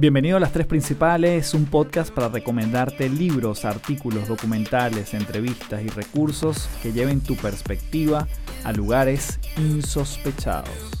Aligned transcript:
Bienvenido 0.00 0.38
a 0.38 0.40
Las 0.40 0.52
Tres 0.52 0.66
Principales, 0.66 1.52
un 1.52 1.66
podcast 1.66 2.10
para 2.10 2.30
recomendarte 2.30 3.10
libros, 3.10 3.66
artículos, 3.66 4.28
documentales, 4.28 5.12
entrevistas 5.12 5.82
y 5.82 5.88
recursos 5.88 6.70
que 6.82 6.94
lleven 6.94 7.20
tu 7.20 7.36
perspectiva 7.36 8.26
a 8.64 8.72
lugares 8.72 9.38
insospechados. 9.58 10.99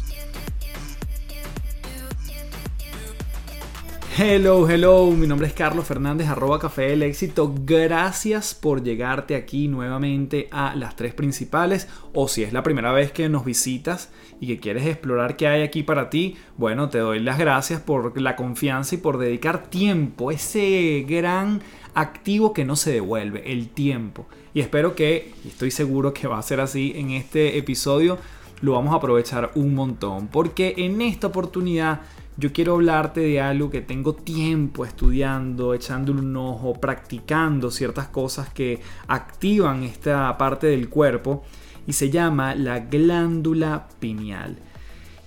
Hello, 4.18 4.68
hello, 4.68 5.08
mi 5.12 5.28
nombre 5.28 5.46
es 5.46 5.54
Carlos 5.54 5.86
Fernández, 5.86 6.28
arroba 6.28 6.58
Café 6.58 6.88
del 6.88 7.04
Éxito. 7.04 7.54
Gracias 7.64 8.54
por 8.54 8.82
llegarte 8.82 9.36
aquí 9.36 9.68
nuevamente 9.68 10.48
a 10.50 10.74
las 10.74 10.96
tres 10.96 11.14
principales. 11.14 11.88
O 12.12 12.26
si 12.26 12.42
es 12.42 12.52
la 12.52 12.64
primera 12.64 12.90
vez 12.90 13.12
que 13.12 13.28
nos 13.28 13.44
visitas 13.44 14.10
y 14.40 14.48
que 14.48 14.58
quieres 14.58 14.84
explorar 14.86 15.36
qué 15.36 15.46
hay 15.46 15.62
aquí 15.62 15.84
para 15.84 16.10
ti, 16.10 16.36
bueno, 16.56 16.88
te 16.88 16.98
doy 16.98 17.20
las 17.20 17.38
gracias 17.38 17.80
por 17.80 18.20
la 18.20 18.34
confianza 18.34 18.96
y 18.96 18.98
por 18.98 19.16
dedicar 19.16 19.70
tiempo, 19.70 20.32
ese 20.32 21.06
gran 21.08 21.62
activo 21.94 22.52
que 22.52 22.64
no 22.64 22.74
se 22.74 22.90
devuelve, 22.90 23.52
el 23.52 23.68
tiempo. 23.68 24.26
Y 24.52 24.60
espero 24.60 24.96
que, 24.96 25.32
y 25.44 25.48
estoy 25.48 25.70
seguro 25.70 26.12
que 26.12 26.26
va 26.26 26.38
a 26.38 26.42
ser 26.42 26.60
así 26.60 26.94
en 26.96 27.10
este 27.12 27.56
episodio, 27.58 28.18
lo 28.60 28.72
vamos 28.72 28.92
a 28.92 28.96
aprovechar 28.96 29.52
un 29.54 29.74
montón. 29.74 30.26
Porque 30.26 30.74
en 30.78 31.00
esta 31.00 31.28
oportunidad 31.28 32.00
yo 32.40 32.54
quiero 32.54 32.72
hablarte 32.72 33.20
de 33.20 33.38
algo 33.38 33.68
que 33.68 33.82
tengo 33.82 34.14
tiempo 34.14 34.86
estudiando, 34.86 35.74
echándole 35.74 36.20
un 36.20 36.34
ojo, 36.38 36.72
practicando 36.72 37.70
ciertas 37.70 38.08
cosas 38.08 38.48
que 38.48 38.80
activan 39.08 39.82
esta 39.82 40.36
parte 40.38 40.68
del 40.68 40.88
cuerpo 40.88 41.44
y 41.86 41.92
se 41.92 42.08
llama 42.08 42.54
la 42.54 42.80
glándula 42.80 43.88
pineal. 44.00 44.56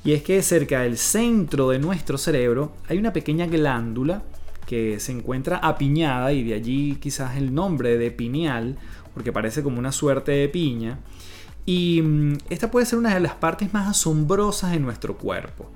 Y 0.03 0.13
es 0.13 0.23
que 0.23 0.41
cerca 0.41 0.81
del 0.81 0.97
centro 0.97 1.69
de 1.69 1.77
nuestro 1.77 2.17
cerebro 2.17 2.73
hay 2.89 2.97
una 2.97 3.13
pequeña 3.13 3.45
glándula 3.45 4.23
que 4.65 4.99
se 4.99 5.11
encuentra 5.11 5.57
apiñada 5.57 6.33
y 6.33 6.43
de 6.43 6.55
allí 6.55 6.97
quizás 6.99 7.37
el 7.37 7.53
nombre 7.53 7.95
de 7.99 8.09
pineal, 8.09 8.75
porque 9.13 9.31
parece 9.31 9.61
como 9.61 9.77
una 9.77 9.91
suerte 9.91 10.31
de 10.31 10.49
piña. 10.49 10.97
Y 11.63 12.01
mm, 12.01 12.37
esta 12.49 12.71
puede 12.71 12.87
ser 12.87 12.97
una 12.97 13.13
de 13.13 13.19
las 13.19 13.35
partes 13.35 13.71
más 13.71 13.87
asombrosas 13.87 14.71
de 14.71 14.79
nuestro 14.79 15.15
cuerpo. 15.15 15.69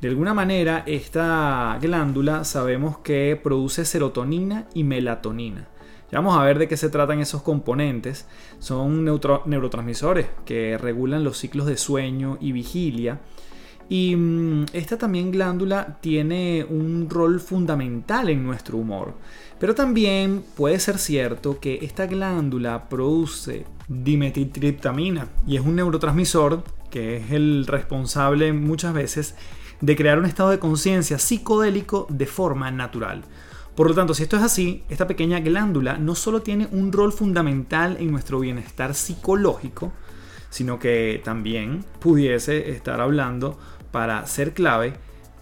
De 0.00 0.08
alguna 0.08 0.32
manera, 0.32 0.84
esta 0.86 1.76
glándula 1.82 2.44
sabemos 2.44 2.98
que 2.98 3.38
produce 3.42 3.84
serotonina 3.84 4.66
y 4.72 4.84
melatonina. 4.84 5.66
Ya 6.12 6.20
vamos 6.20 6.38
a 6.38 6.44
ver 6.44 6.58
de 6.58 6.68
qué 6.68 6.76
se 6.76 6.88
tratan 6.88 7.18
esos 7.20 7.42
componentes. 7.42 8.26
Son 8.60 9.04
neurotransmisores 9.04 10.26
que 10.44 10.78
regulan 10.78 11.24
los 11.24 11.38
ciclos 11.38 11.66
de 11.66 11.76
sueño 11.76 12.38
y 12.40 12.52
vigilia. 12.52 13.20
Y 13.88 14.14
mm, 14.14 14.66
esta 14.72 14.98
también 14.98 15.32
glándula 15.32 15.98
tiene 16.00 16.64
un 16.68 17.08
rol 17.10 17.40
fundamental 17.40 18.28
en 18.28 18.44
nuestro 18.44 18.78
humor. 18.78 19.14
Pero 19.58 19.74
también 19.74 20.44
puede 20.56 20.78
ser 20.78 20.98
cierto 20.98 21.58
que 21.58 21.80
esta 21.82 22.06
glándula 22.06 22.88
produce 22.88 23.64
dimetiltriptamina 23.88 25.28
y 25.46 25.56
es 25.56 25.62
un 25.62 25.76
neurotransmisor 25.76 26.62
que 26.90 27.16
es 27.16 27.32
el 27.32 27.66
responsable 27.66 28.52
muchas 28.52 28.94
veces 28.94 29.34
de 29.80 29.96
crear 29.96 30.18
un 30.18 30.24
estado 30.24 30.50
de 30.50 30.58
conciencia 30.58 31.18
psicodélico 31.18 32.06
de 32.10 32.26
forma 32.26 32.70
natural. 32.70 33.22
Por 33.74 33.88
lo 33.88 33.94
tanto, 33.94 34.14
si 34.14 34.24
esto 34.24 34.36
es 34.36 34.42
así, 34.42 34.82
esta 34.88 35.06
pequeña 35.06 35.40
glándula 35.40 35.98
no 35.98 36.14
solo 36.14 36.42
tiene 36.42 36.68
un 36.72 36.92
rol 36.92 37.12
fundamental 37.12 37.96
en 38.00 38.10
nuestro 38.10 38.40
bienestar 38.40 38.94
psicológico, 38.94 39.92
sino 40.50 40.78
que 40.78 41.20
también 41.24 41.84
pudiese 42.00 42.70
estar 42.70 43.00
hablando 43.00 43.58
para 43.92 44.26
ser 44.26 44.52
clave 44.52 44.94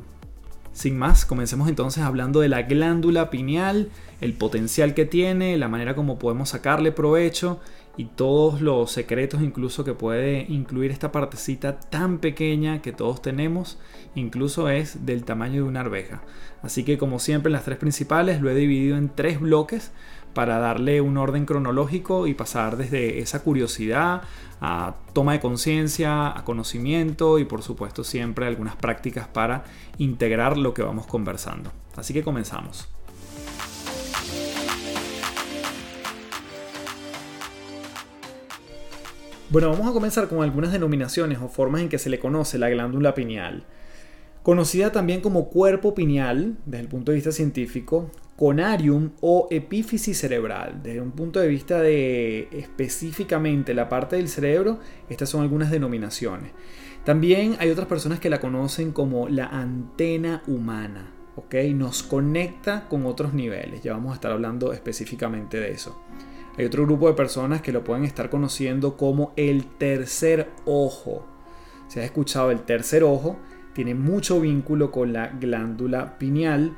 Sin 0.73 0.97
más, 0.97 1.25
comencemos 1.25 1.69
entonces 1.69 2.03
hablando 2.03 2.39
de 2.39 2.49
la 2.49 2.63
glándula 2.63 3.29
pineal, 3.29 3.89
el 4.21 4.33
potencial 4.33 4.93
que 4.93 5.05
tiene, 5.05 5.57
la 5.57 5.67
manera 5.67 5.95
como 5.95 6.17
podemos 6.19 6.49
sacarle 6.49 6.91
provecho 6.91 7.59
y 7.95 8.05
todos 8.05 8.59
los 8.59 8.91
secretos 8.91 9.41
incluso 9.41 9.83
que 9.83 9.93
puede 9.93 10.45
incluir 10.49 10.91
esta 10.91 11.11
partecita 11.11 11.79
tan 11.79 12.17
pequeña 12.17 12.81
que 12.81 12.91
todos 12.91 13.21
tenemos, 13.21 13.77
incluso 14.15 14.69
es 14.69 15.05
del 15.05 15.23
tamaño 15.23 15.63
de 15.63 15.69
una 15.69 15.81
arveja. 15.81 16.21
Así 16.63 16.83
que 16.83 16.97
como 16.97 17.19
siempre 17.19 17.51
las 17.51 17.63
tres 17.63 17.77
principales 17.77 18.41
lo 18.41 18.49
he 18.49 18.55
dividido 18.55 18.97
en 18.97 19.09
tres 19.09 19.39
bloques 19.39 19.91
para 20.33 20.59
darle 20.59 20.99
un 20.99 21.17
orden 21.17 21.45
cronológico 21.45 22.27
y 22.27 22.33
pasar 22.33 22.75
desde 22.75 23.19
esa 23.19 23.43
curiosidad 23.43 24.23
a 24.61 24.95
toma 25.13 25.33
de 25.33 25.39
conciencia, 25.39 26.37
a 26.37 26.43
conocimiento 26.43 27.39
y 27.39 27.45
por 27.45 27.61
supuesto 27.61 28.03
siempre 28.03 28.47
algunas 28.47 28.75
prácticas 28.75 29.27
para 29.27 29.63
integrar 29.97 30.57
lo 30.57 30.73
que 30.73 30.81
vamos 30.81 31.07
conversando. 31.07 31.71
Así 31.95 32.13
que 32.13 32.23
comenzamos. 32.23 32.87
Bueno, 39.49 39.69
vamos 39.69 39.87
a 39.87 39.93
comenzar 39.93 40.27
con 40.27 40.43
algunas 40.43 40.71
denominaciones 40.71 41.39
o 41.39 41.47
formas 41.47 41.81
en 41.81 41.87
que 41.87 41.99
se 41.99 42.09
le 42.09 42.19
conoce 42.19 42.57
la 42.57 42.69
glándula 42.69 43.13
pineal. 43.13 43.63
Conocida 44.45 44.91
también 44.91 45.21
como 45.21 45.49
cuerpo 45.49 45.95
pineal, 45.95 46.55
desde 46.67 46.83
el 46.83 46.87
punto 46.87 47.11
de 47.11 47.15
vista 47.15 47.31
científico, 47.31 48.11
conarium 48.35 49.09
o 49.19 49.47
epífisis 49.49 50.19
cerebral. 50.19 50.81
Desde 50.83 51.01
un 51.01 51.13
punto 51.13 51.39
de 51.39 51.47
vista 51.47 51.81
de 51.81 52.47
específicamente 52.51 53.73
la 53.73 53.89
parte 53.89 54.17
del 54.17 54.29
cerebro, 54.29 54.77
estas 55.09 55.29
son 55.29 55.41
algunas 55.41 55.71
denominaciones. 55.71 56.51
También 57.03 57.55
hay 57.57 57.71
otras 57.71 57.87
personas 57.87 58.19
que 58.19 58.29
la 58.29 58.39
conocen 58.39 58.91
como 58.91 59.27
la 59.29 59.47
antena 59.47 60.43
humana. 60.45 61.11
¿ok? 61.37 61.55
Nos 61.73 62.03
conecta 62.03 62.87
con 62.87 63.07
otros 63.07 63.33
niveles. 63.33 63.81
Ya 63.81 63.93
vamos 63.93 64.11
a 64.11 64.15
estar 64.15 64.31
hablando 64.31 64.73
específicamente 64.73 65.59
de 65.59 65.71
eso. 65.71 65.99
Hay 66.55 66.65
otro 66.65 66.85
grupo 66.85 67.07
de 67.07 67.15
personas 67.15 67.63
que 67.63 67.71
lo 67.71 67.83
pueden 67.83 68.05
estar 68.05 68.29
conociendo 68.29 68.95
como 68.95 69.33
el 69.37 69.65
tercer 69.65 70.51
ojo. 70.65 71.25
Si 71.87 71.97
has 71.97 72.05
escuchado 72.05 72.51
el 72.51 72.61
tercer 72.61 73.03
ojo, 73.03 73.39
tiene 73.75 73.93
mucho 73.93 74.39
vínculo 74.39 74.89
con 74.89 75.13
la 75.13 75.27
glándula 75.27 76.17
pineal 76.17 76.75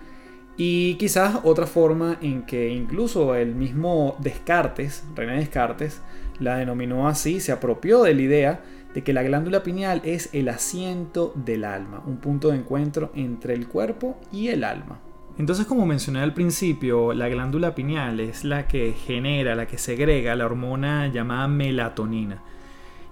y 0.57 0.95
quizás 0.95 1.39
otra 1.43 1.67
forma 1.67 2.17
en 2.19 2.41
que 2.41 2.69
incluso 2.69 3.35
el 3.35 3.53
mismo 3.53 4.17
Descartes, 4.19 5.05
René 5.15 5.37
Descartes, 5.37 6.01
la 6.39 6.57
denominó 6.57 7.07
así, 7.07 7.39
se 7.39 7.51
apropió 7.51 8.01
de 8.03 8.15
la 8.15 8.21
idea 8.21 8.61
de 8.95 9.03
que 9.03 9.13
la 9.13 9.21
glándula 9.21 9.61
pineal 9.61 10.01
es 10.03 10.29
el 10.33 10.49
asiento 10.49 11.31
del 11.35 11.63
alma, 11.63 12.01
un 12.07 12.17
punto 12.17 12.49
de 12.49 12.57
encuentro 12.57 13.11
entre 13.13 13.53
el 13.53 13.67
cuerpo 13.67 14.19
y 14.31 14.47
el 14.47 14.63
alma. 14.63 14.99
Entonces, 15.37 15.67
como 15.67 15.85
mencioné 15.85 16.21
al 16.21 16.33
principio, 16.33 17.13
la 17.13 17.29
glándula 17.29 17.75
pineal 17.75 18.19
es 18.19 18.43
la 18.43 18.67
que 18.67 18.93
genera, 18.93 19.53
la 19.53 19.67
que 19.67 19.77
segrega 19.77 20.35
la 20.35 20.47
hormona 20.47 21.07
llamada 21.09 21.47
melatonina. 21.47 22.41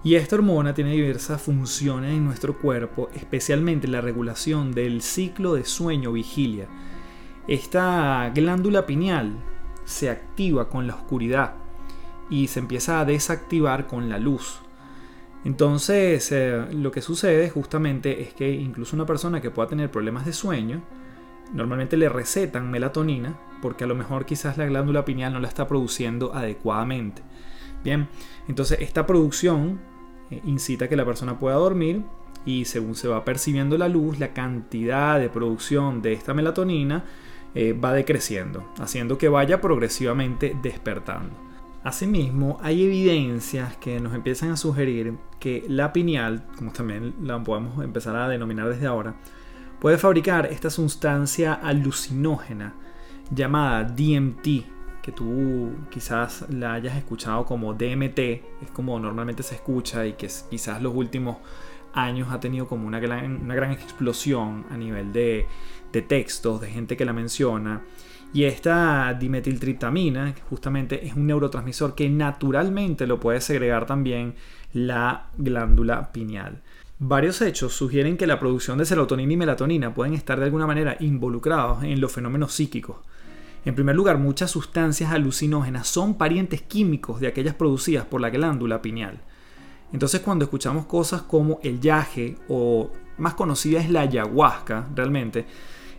Y 0.06 0.14
esta 0.14 0.36
hormona 0.36 0.72
tiene 0.72 0.92
diversas 0.92 1.42
funciones 1.42 2.12
en 2.12 2.24
nuestro 2.24 2.56
cuerpo, 2.56 3.10
especialmente 3.12 3.88
la 3.88 4.00
regulación 4.00 4.70
del 4.70 5.02
ciclo 5.02 5.54
de 5.54 5.64
sueño-vigilia. 5.64 6.68
Esta 7.48 8.30
glándula 8.32 8.86
pineal 8.86 9.32
se 9.84 10.08
activa 10.08 10.68
con 10.68 10.86
la 10.86 10.94
oscuridad 10.94 11.54
y 12.30 12.46
se 12.46 12.60
empieza 12.60 13.00
a 13.00 13.04
desactivar 13.04 13.88
con 13.88 14.08
la 14.08 14.20
luz. 14.20 14.60
Entonces, 15.44 16.30
eh, 16.30 16.66
lo 16.70 16.92
que 16.92 17.02
sucede 17.02 17.50
justamente 17.50 18.22
es 18.22 18.32
que 18.32 18.48
incluso 18.48 18.94
una 18.94 19.06
persona 19.06 19.40
que 19.40 19.50
pueda 19.50 19.70
tener 19.70 19.90
problemas 19.90 20.24
de 20.24 20.32
sueño, 20.32 20.82
normalmente 21.52 21.96
le 21.96 22.08
recetan 22.08 22.70
melatonina 22.70 23.36
porque 23.60 23.82
a 23.82 23.88
lo 23.88 23.96
mejor 23.96 24.24
quizás 24.24 24.56
la 24.56 24.66
glándula 24.66 25.04
pineal 25.04 25.32
no 25.32 25.40
la 25.40 25.48
está 25.48 25.66
produciendo 25.66 26.32
adecuadamente. 26.32 27.22
Bien, 27.82 28.08
entonces 28.46 28.78
esta 28.80 29.04
producción 29.04 29.95
incita 30.44 30.86
a 30.86 30.88
que 30.88 30.96
la 30.96 31.04
persona 31.04 31.38
pueda 31.38 31.56
dormir 31.56 32.02
y 32.44 32.64
según 32.64 32.94
se 32.94 33.08
va 33.08 33.24
percibiendo 33.24 33.76
la 33.76 33.88
luz, 33.88 34.18
la 34.18 34.32
cantidad 34.32 35.18
de 35.18 35.28
producción 35.28 36.00
de 36.00 36.12
esta 36.12 36.32
melatonina 36.32 37.04
eh, 37.54 37.72
va 37.72 37.92
decreciendo, 37.92 38.72
haciendo 38.78 39.18
que 39.18 39.28
vaya 39.28 39.60
progresivamente 39.60 40.56
despertando. 40.62 41.34
Asimismo, 41.82 42.58
hay 42.62 42.84
evidencias 42.84 43.76
que 43.76 44.00
nos 44.00 44.14
empiezan 44.14 44.50
a 44.50 44.56
sugerir 44.56 45.14
que 45.38 45.64
la 45.68 45.92
pineal, 45.92 46.46
como 46.56 46.72
también 46.72 47.14
la 47.22 47.42
podemos 47.42 47.82
empezar 47.84 48.16
a 48.16 48.28
denominar 48.28 48.68
desde 48.68 48.86
ahora, 48.86 49.14
puede 49.80 49.98
fabricar 49.98 50.46
esta 50.46 50.70
sustancia 50.70 51.54
alucinógena 51.54 52.74
llamada 53.30 53.84
DMT, 53.84 54.75
que 55.06 55.12
tú 55.12 55.70
quizás 55.88 56.46
la 56.50 56.74
hayas 56.74 56.96
escuchado 56.96 57.44
como 57.44 57.74
DMT, 57.74 58.18
es 58.18 58.70
como 58.72 58.98
normalmente 58.98 59.44
se 59.44 59.54
escucha 59.54 60.04
y 60.04 60.14
que 60.14 60.28
quizás 60.50 60.82
los 60.82 60.92
últimos 60.96 61.36
años 61.92 62.32
ha 62.32 62.40
tenido 62.40 62.66
como 62.66 62.88
una 62.88 62.98
gran, 62.98 63.40
una 63.40 63.54
gran 63.54 63.70
explosión 63.70 64.66
a 64.68 64.76
nivel 64.76 65.12
de, 65.12 65.46
de 65.92 66.02
textos, 66.02 66.60
de 66.60 66.72
gente 66.72 66.96
que 66.96 67.04
la 67.04 67.12
menciona. 67.12 67.82
Y 68.32 68.44
esta 68.44 69.14
dimetiltriptamina, 69.14 70.34
justamente 70.50 71.06
es 71.06 71.14
un 71.14 71.28
neurotransmisor 71.28 71.94
que 71.94 72.10
naturalmente 72.10 73.06
lo 73.06 73.20
puede 73.20 73.40
segregar 73.40 73.86
también 73.86 74.34
la 74.72 75.28
glándula 75.38 76.10
pineal. 76.10 76.62
Varios 76.98 77.40
hechos 77.42 77.74
sugieren 77.74 78.16
que 78.16 78.26
la 78.26 78.40
producción 78.40 78.76
de 78.76 78.86
serotonina 78.86 79.34
y 79.34 79.36
melatonina 79.36 79.94
pueden 79.94 80.14
estar 80.14 80.40
de 80.40 80.46
alguna 80.46 80.66
manera 80.66 80.96
involucrados 80.98 81.84
en 81.84 82.00
los 82.00 82.10
fenómenos 82.10 82.54
psíquicos. 82.54 82.96
En 83.66 83.74
primer 83.74 83.96
lugar, 83.96 84.16
muchas 84.18 84.52
sustancias 84.52 85.10
alucinógenas 85.10 85.88
son 85.88 86.14
parientes 86.14 86.62
químicos 86.62 87.18
de 87.18 87.26
aquellas 87.26 87.56
producidas 87.56 88.04
por 88.04 88.20
la 88.20 88.30
glándula 88.30 88.80
pineal. 88.80 89.18
Entonces 89.92 90.20
cuando 90.20 90.44
escuchamos 90.44 90.86
cosas 90.86 91.22
como 91.22 91.58
el 91.64 91.80
yaje 91.80 92.36
o 92.48 92.92
más 93.18 93.34
conocida 93.34 93.80
es 93.80 93.90
la 93.90 94.02
ayahuasca 94.02 94.86
realmente, 94.94 95.46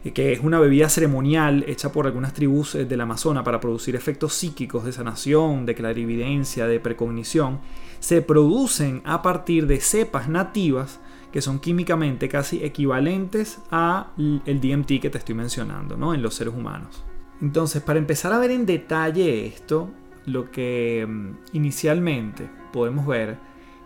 eh, 0.05 0.13
que 0.13 0.31
es 0.31 0.39
una 0.39 0.61
bebida 0.61 0.87
ceremonial 0.87 1.65
hecha 1.67 1.91
por 1.91 2.05
algunas 2.05 2.33
tribus 2.33 2.75
eh, 2.75 2.85
del 2.85 3.01
Amazonas 3.01 3.43
para 3.43 3.59
producir 3.59 3.97
efectos 3.97 4.33
psíquicos 4.33 4.85
de 4.85 4.93
sanación, 4.93 5.65
de 5.65 5.75
clarividencia, 5.75 6.67
de 6.67 6.79
precognición, 6.79 7.59
se 7.99 8.21
producen 8.21 9.01
a 9.03 9.21
partir 9.21 9.67
de 9.67 9.81
cepas 9.81 10.29
nativas 10.29 11.01
que 11.33 11.41
son 11.41 11.59
químicamente 11.59 12.29
casi 12.29 12.63
equivalentes 12.63 13.59
a 13.71 14.13
el 14.17 14.61
DMT 14.61 15.01
que 15.01 15.09
te 15.09 15.17
estoy 15.17 15.35
mencionando, 15.35 15.97
¿no? 15.97 16.13
En 16.13 16.21
los 16.21 16.33
seres 16.35 16.53
humanos. 16.53 17.03
Entonces, 17.41 17.81
para 17.81 17.99
empezar 17.99 18.33
a 18.33 18.39
ver 18.39 18.51
en 18.51 18.65
detalle 18.65 19.45
esto, 19.45 19.91
lo 20.25 20.51
que 20.51 21.05
mm, 21.07 21.31
inicialmente 21.53 22.49
podemos 22.73 23.05
ver 23.05 23.37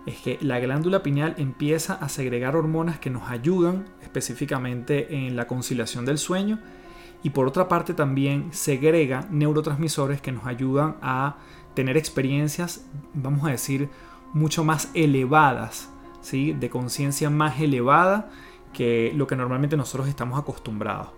es 0.06 0.18
que 0.18 0.38
la 0.42 0.59
glándula 0.59 1.03
pineal 1.03 1.36
empieza 1.38 1.94
a 1.94 2.09
segregar 2.09 2.56
hormonas 2.56 3.00
que 3.00 3.09
nos 3.09 3.30
ayudan 3.30 3.86
específicamente 4.01 5.15
en 5.15 5.36
la 5.36 5.48
conciliación 5.48 6.06
del 6.06 6.18
sueño 6.18 6.59
y 7.24 7.30
por 7.30 7.48
otra 7.48 7.68
parte 7.68 7.94
también 7.94 8.51
segrega 8.51 9.27
neurotransmisores 9.30 10.21
que 10.21 10.31
nos 10.31 10.48
ayudan 10.48 10.95
a 11.01 11.38
tener 11.75 11.98
experiencias, 11.98 12.86
vamos 13.13 13.45
a 13.48 13.51
decir, 13.51 13.89
mucho 14.33 14.63
más 14.63 14.89
elevadas, 14.95 15.89
¿sí? 16.21 16.53
de 16.53 16.69
conciencia 16.69 17.30
más 17.30 17.59
elevada 17.59 18.31
que 18.74 19.12
lo 19.15 19.27
que 19.27 19.36
normalmente 19.36 19.77
nosotros 19.77 20.07
estamos 20.07 20.39
acostumbrados. 20.39 21.09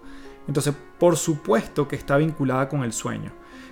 Entonces, 0.47 0.73
por 0.99 1.17
supuesto 1.17 1.87
que 1.87 1.95
está 1.95 2.17
vinculada 2.17 2.69
con 2.69 2.83
el 2.83 2.93
sueño, 2.93 3.31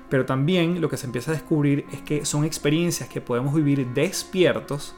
pero 0.10 0.26
también 0.26 0.82
lo 0.82 0.90
que 0.90 0.98
se 0.98 1.06
empieza 1.06 1.32
a 1.32 1.34
descubrir 1.34 1.86
es 1.92 2.02
que 2.02 2.26
son 2.26 2.46
experiencias 2.46 3.10
que 3.10 3.22
podemos 3.22 3.54
vivir 3.54 3.88
despiertos 3.94 4.96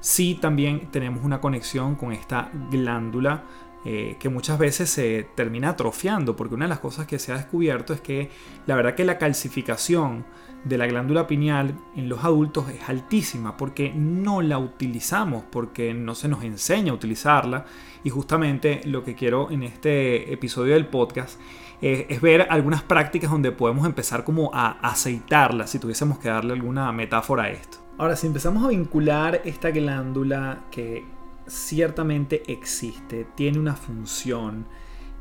sí 0.00 0.38
también 0.40 0.90
tenemos 0.90 1.24
una 1.24 1.40
conexión 1.40 1.94
con 1.94 2.12
esta 2.12 2.50
glándula 2.70 3.44
eh, 3.84 4.16
que 4.18 4.28
muchas 4.28 4.58
veces 4.58 4.90
se 4.90 5.26
termina 5.34 5.70
atrofiando, 5.70 6.36
porque 6.36 6.54
una 6.54 6.66
de 6.66 6.70
las 6.70 6.80
cosas 6.80 7.06
que 7.06 7.18
se 7.18 7.32
ha 7.32 7.36
descubierto 7.36 7.92
es 7.94 8.00
que 8.00 8.30
la 8.66 8.74
verdad 8.74 8.94
que 8.94 9.04
la 9.04 9.18
calcificación 9.18 10.24
de 10.64 10.76
la 10.76 10.86
glándula 10.86 11.26
pineal 11.26 11.74
en 11.96 12.08
los 12.08 12.22
adultos 12.22 12.68
es 12.68 12.88
altísima, 12.88 13.56
porque 13.56 13.92
no 13.94 14.42
la 14.42 14.58
utilizamos, 14.58 15.44
porque 15.50 15.94
no 15.94 16.14
se 16.14 16.28
nos 16.28 16.44
enseña 16.44 16.92
a 16.92 16.94
utilizarla, 16.94 17.64
y 18.04 18.10
justamente 18.10 18.82
lo 18.84 19.02
que 19.02 19.14
quiero 19.14 19.50
en 19.50 19.62
este 19.62 20.32
episodio 20.32 20.74
del 20.74 20.86
podcast 20.86 21.40
es 21.80 22.20
ver 22.20 22.46
algunas 22.50 22.82
prácticas 22.82 23.30
donde 23.30 23.52
podemos 23.52 23.86
empezar 23.86 24.22
como 24.22 24.50
a 24.52 24.72
aceitarla, 24.82 25.66
si 25.66 25.78
tuviésemos 25.78 26.18
que 26.18 26.28
darle 26.28 26.52
alguna 26.52 26.92
metáfora 26.92 27.44
a 27.44 27.50
esto. 27.50 27.78
Ahora, 27.96 28.16
si 28.16 28.26
empezamos 28.26 28.64
a 28.64 28.68
vincular 28.68 29.40
esta 29.44 29.70
glándula 29.70 30.64
que 30.70 31.04
ciertamente 31.50 32.42
existe, 32.46 33.26
tiene 33.34 33.58
una 33.58 33.74
función 33.74 34.66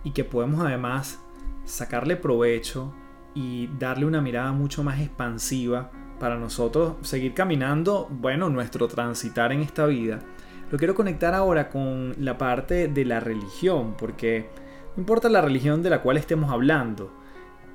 y 0.04 0.12
que 0.12 0.24
podemos 0.24 0.66
además 0.66 1.20
sacarle 1.66 2.16
provecho 2.16 2.94
y 3.34 3.68
darle 3.80 4.06
una 4.06 4.22
mirada 4.22 4.52
mucho 4.52 4.84
más 4.84 5.00
expansiva 5.00 5.92
para 6.20 6.38
nosotros 6.38 6.96
seguir 7.02 7.34
caminando, 7.34 8.08
bueno, 8.10 8.50
nuestro 8.50 8.88
transitar 8.88 9.52
en 9.52 9.62
esta 9.62 9.86
vida. 9.86 10.20
Lo 10.72 10.78
quiero 10.78 10.96
conectar 10.96 11.34
ahora 11.34 11.70
con 11.70 12.14
la 12.18 12.38
parte 12.38 12.88
de 12.88 13.06
la 13.06 13.20
religión, 13.20 13.96
porque 13.98 14.50
no 14.96 15.02
importa 15.02 15.30
la 15.30 15.42
religión 15.42 15.82
de 15.82 15.90
la 15.90 16.02
cual 16.02 16.18
estemos 16.18 16.52
hablando, 16.52 17.12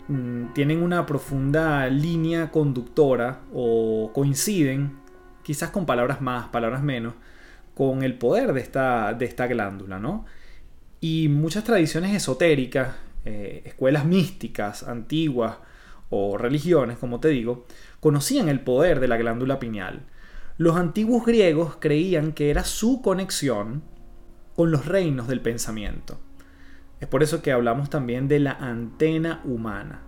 Mm, 0.09 0.53
tienen 0.53 0.83
una 0.83 1.07
profunda 1.07 1.87
línea 1.89 2.51
conductora 2.51 3.41
o 3.55 4.11
coinciden, 4.13 4.99
quizás 5.43 5.71
con 5.71 5.87
palabras 5.87 6.21
más, 6.21 6.49
palabras 6.49 6.83
menos, 6.83 7.15
con 7.75 8.03
el 8.03 8.19
poder 8.19 8.53
de 8.53 8.61
esta, 8.61 9.15
de 9.15 9.25
esta 9.25 9.47
glándula, 9.47 9.99
¿no? 9.99 10.25
Y 11.01 11.29
muchas 11.29 11.65
tradiciones 11.65 12.15
esotéricas, 12.15 12.95
eh, 13.25 13.63
escuelas 13.65 14.05
místicas 14.05 14.85
antiguas 14.85 15.57
o 16.11 16.39
religiones, 16.39 16.99
como 16.99 17.21
te 17.21 17.29
digo, 17.29 17.67
conocían 18.01 18.49
el 18.49 18.61
poder 18.61 19.01
de 19.01 19.09
la 19.09 19.17
glándula 19.17 19.59
pineal. 19.59 20.03
Los 20.57 20.77
antiguos 20.77 21.27
griegos 21.27 21.77
creían 21.81 22.33
que 22.33 22.51
era 22.51 22.65
su 22.65 23.03
conexión 23.03 23.83
con 24.55 24.71
los 24.71 24.87
reinos 24.87 25.27
del 25.27 25.41
pensamiento. 25.41 26.21
Es 27.01 27.09
por 27.09 27.23
eso 27.23 27.43
que 27.43 27.53
hablamos 27.53 27.91
también 27.91 28.29
de 28.29 28.39
la 28.39 28.53
antena 28.53 29.43
humana. 29.45 30.03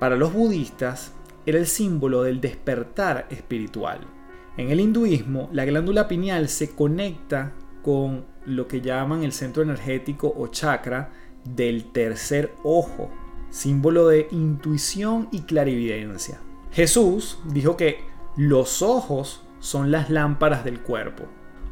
Para 0.00 0.16
los 0.16 0.32
budistas 0.32 1.12
era 1.44 1.58
el 1.58 1.66
símbolo 1.66 2.22
del 2.22 2.40
despertar 2.40 3.26
espiritual. 3.30 4.00
En 4.56 4.70
el 4.70 4.80
hinduismo, 4.80 5.48
la 5.52 5.64
glándula 5.64 6.08
pineal 6.08 6.48
se 6.48 6.74
conecta 6.74 7.52
con 7.82 8.26
lo 8.44 8.68
que 8.68 8.82
llaman 8.82 9.22
el 9.22 9.32
centro 9.32 9.62
energético 9.62 10.32
o 10.36 10.48
chakra 10.48 11.10
del 11.44 11.90
tercer 11.92 12.52
ojo, 12.62 13.10
símbolo 13.50 14.08
de 14.08 14.28
intuición 14.30 15.28
y 15.32 15.42
clarividencia. 15.42 16.38
Jesús 16.70 17.38
dijo 17.46 17.76
que 17.76 18.00
los 18.36 18.82
ojos 18.82 19.42
son 19.58 19.90
las 19.90 20.10
lámparas 20.10 20.64
del 20.64 20.80
cuerpo. 20.80 21.24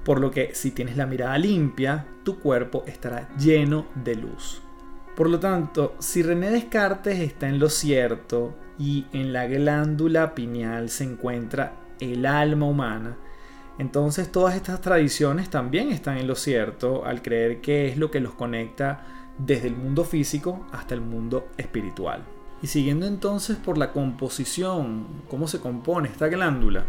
Por 0.04 0.20
lo 0.20 0.30
que 0.30 0.54
si 0.54 0.70
tienes 0.70 0.96
la 0.96 1.06
mirada 1.06 1.36
limpia, 1.36 2.06
tu 2.24 2.38
cuerpo 2.38 2.84
estará 2.86 3.28
lleno 3.36 3.86
de 3.94 4.14
luz. 4.14 4.62
Por 5.14 5.28
lo 5.28 5.38
tanto, 5.38 5.96
si 5.98 6.22
René 6.22 6.50
Descartes 6.50 7.18
está 7.18 7.48
en 7.48 7.58
lo 7.58 7.68
cierto 7.68 8.54
y 8.78 9.04
en 9.12 9.34
la 9.34 9.46
glándula 9.46 10.34
pineal 10.34 10.88
se 10.88 11.04
encuentra 11.04 11.74
el 12.00 12.26
alma 12.26 12.66
humana, 12.66 13.16
entonces 13.78 14.30
todas 14.30 14.56
estas 14.56 14.80
tradiciones 14.80 15.48
también 15.48 15.90
están 15.90 16.18
en 16.18 16.26
lo 16.26 16.34
cierto 16.34 17.04
al 17.06 17.22
creer 17.22 17.60
que 17.60 17.88
es 17.88 17.96
lo 17.96 18.10
que 18.10 18.20
los 18.20 18.34
conecta 18.34 19.06
desde 19.38 19.68
el 19.68 19.76
mundo 19.76 20.04
físico 20.04 20.66
hasta 20.72 20.94
el 20.94 21.00
mundo 21.00 21.48
espiritual. 21.56 22.22
Y 22.62 22.66
siguiendo 22.66 23.06
entonces 23.06 23.56
por 23.56 23.78
la 23.78 23.92
composición, 23.92 25.06
cómo 25.30 25.48
se 25.48 25.60
compone 25.60 26.10
esta 26.10 26.28
glándula, 26.28 26.84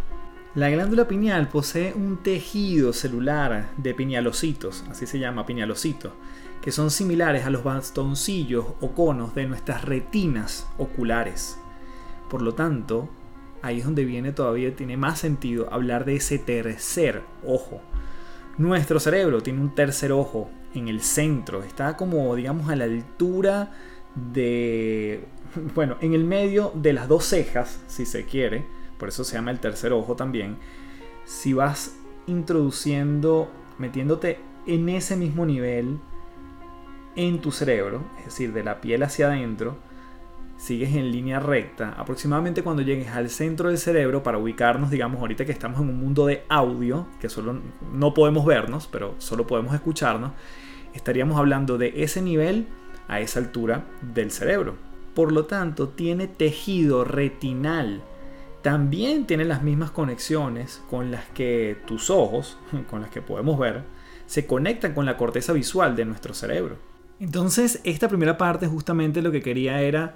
la 0.53 0.69
glándula 0.69 1.07
pineal 1.07 1.47
posee 1.47 1.93
un 1.93 2.17
tejido 2.17 2.91
celular 2.91 3.69
de 3.77 3.93
pinealocitos, 3.93 4.83
así 4.89 5.07
se 5.07 5.17
llama 5.17 5.45
pinealocitos, 5.45 6.11
que 6.61 6.73
son 6.73 6.91
similares 6.91 7.45
a 7.45 7.49
los 7.49 7.63
bastoncillos 7.63 8.65
o 8.81 8.91
conos 8.91 9.33
de 9.33 9.45
nuestras 9.45 9.85
retinas 9.85 10.67
oculares. 10.77 11.57
Por 12.29 12.41
lo 12.41 12.53
tanto, 12.53 13.07
ahí 13.61 13.79
es 13.79 13.85
donde 13.85 14.05
viene 14.05 14.31
todavía, 14.31 14.75
tiene 14.75 14.97
más 14.97 15.19
sentido 15.19 15.71
hablar 15.71 16.05
de 16.05 16.15
ese 16.15 16.39
tercer 16.39 17.21
ojo. 17.45 17.81
Nuestro 18.57 18.99
cerebro 18.99 19.41
tiene 19.41 19.61
un 19.61 19.73
tercer 19.73 20.11
ojo 20.11 20.49
en 20.73 20.87
el 20.87 21.01
centro, 21.01 21.63
está 21.63 21.97
como 21.97 22.35
digamos 22.35 22.69
a 22.69 22.75
la 22.75 22.85
altura 22.85 23.71
de, 24.33 25.25
bueno, 25.75 25.97
en 26.01 26.13
el 26.13 26.23
medio 26.23 26.71
de 26.75 26.93
las 26.93 27.07
dos 27.07 27.25
cejas, 27.25 27.81
si 27.87 28.05
se 28.05 28.25
quiere, 28.25 28.65
por 28.97 29.09
eso 29.09 29.23
se 29.23 29.35
llama 29.35 29.51
el 29.51 29.59
tercer 29.59 29.93
ojo 29.93 30.15
también, 30.15 30.57
si 31.25 31.53
vas 31.53 31.95
introduciendo, 32.27 33.49
metiéndote 33.77 34.39
en 34.67 34.89
ese 34.89 35.15
mismo 35.15 35.45
nivel 35.45 35.99
en 37.15 37.41
tu 37.41 37.51
cerebro, 37.51 38.03
es 38.19 38.25
decir, 38.25 38.53
de 38.53 38.63
la 38.63 38.79
piel 38.79 39.03
hacia 39.03 39.27
adentro, 39.27 39.77
sigues 40.61 40.93
en 40.93 41.11
línea 41.11 41.39
recta, 41.39 41.95
aproximadamente 41.97 42.61
cuando 42.61 42.83
llegues 42.83 43.09
al 43.09 43.31
centro 43.31 43.69
del 43.69 43.79
cerebro 43.79 44.21
para 44.21 44.37
ubicarnos, 44.37 44.91
digamos, 44.91 45.19
ahorita 45.19 45.43
que 45.43 45.51
estamos 45.51 45.81
en 45.81 45.89
un 45.89 45.99
mundo 45.99 46.27
de 46.27 46.43
audio, 46.49 47.07
que 47.19 47.29
solo 47.29 47.59
no 47.91 48.13
podemos 48.13 48.45
vernos, 48.45 48.85
pero 48.85 49.15
solo 49.17 49.47
podemos 49.47 49.73
escucharnos, 49.73 50.33
estaríamos 50.93 51.39
hablando 51.39 51.79
de 51.79 52.03
ese 52.03 52.21
nivel 52.21 52.67
a 53.07 53.19
esa 53.19 53.39
altura 53.39 53.85
del 54.13 54.29
cerebro. 54.29 54.75
Por 55.15 55.31
lo 55.31 55.45
tanto, 55.45 55.89
tiene 55.89 56.27
tejido 56.27 57.05
retinal. 57.05 58.03
También 58.61 59.25
tiene 59.25 59.45
las 59.45 59.63
mismas 59.63 59.89
conexiones 59.89 60.83
con 60.91 61.09
las 61.09 61.25
que 61.29 61.79
tus 61.87 62.11
ojos, 62.11 62.59
con 62.91 63.01
las 63.01 63.09
que 63.09 63.23
podemos 63.23 63.57
ver, 63.57 63.81
se 64.27 64.45
conectan 64.45 64.93
con 64.93 65.07
la 65.07 65.17
corteza 65.17 65.53
visual 65.53 65.95
de 65.95 66.05
nuestro 66.05 66.35
cerebro. 66.35 66.75
Entonces, 67.19 67.81
esta 67.83 68.07
primera 68.07 68.37
parte 68.37 68.67
justamente 68.67 69.23
lo 69.23 69.31
que 69.31 69.41
quería 69.41 69.81
era 69.81 70.15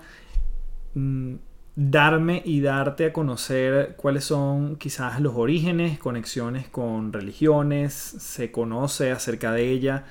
Mm, 0.95 1.35
darme 1.75 2.41
y 2.45 2.61
darte 2.61 3.05
a 3.05 3.13
conocer 3.13 3.95
cuáles 3.97 4.23
son 4.23 4.77
quizás 4.77 5.19
los 5.19 5.35
orígenes, 5.35 5.99
conexiones 5.99 6.69
con 6.69 7.11
religiones, 7.11 7.93
se 7.93 8.49
conoce 8.51 9.11
acerca 9.11 9.51
de 9.51 9.69
ella 9.71 10.05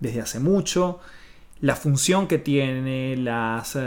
desde 0.00 0.20
hace 0.20 0.40
mucho, 0.40 0.98
la 1.60 1.76
función 1.76 2.26
que 2.26 2.38
tiene, 2.38 3.16
las 3.16 3.76
eh, 3.76 3.80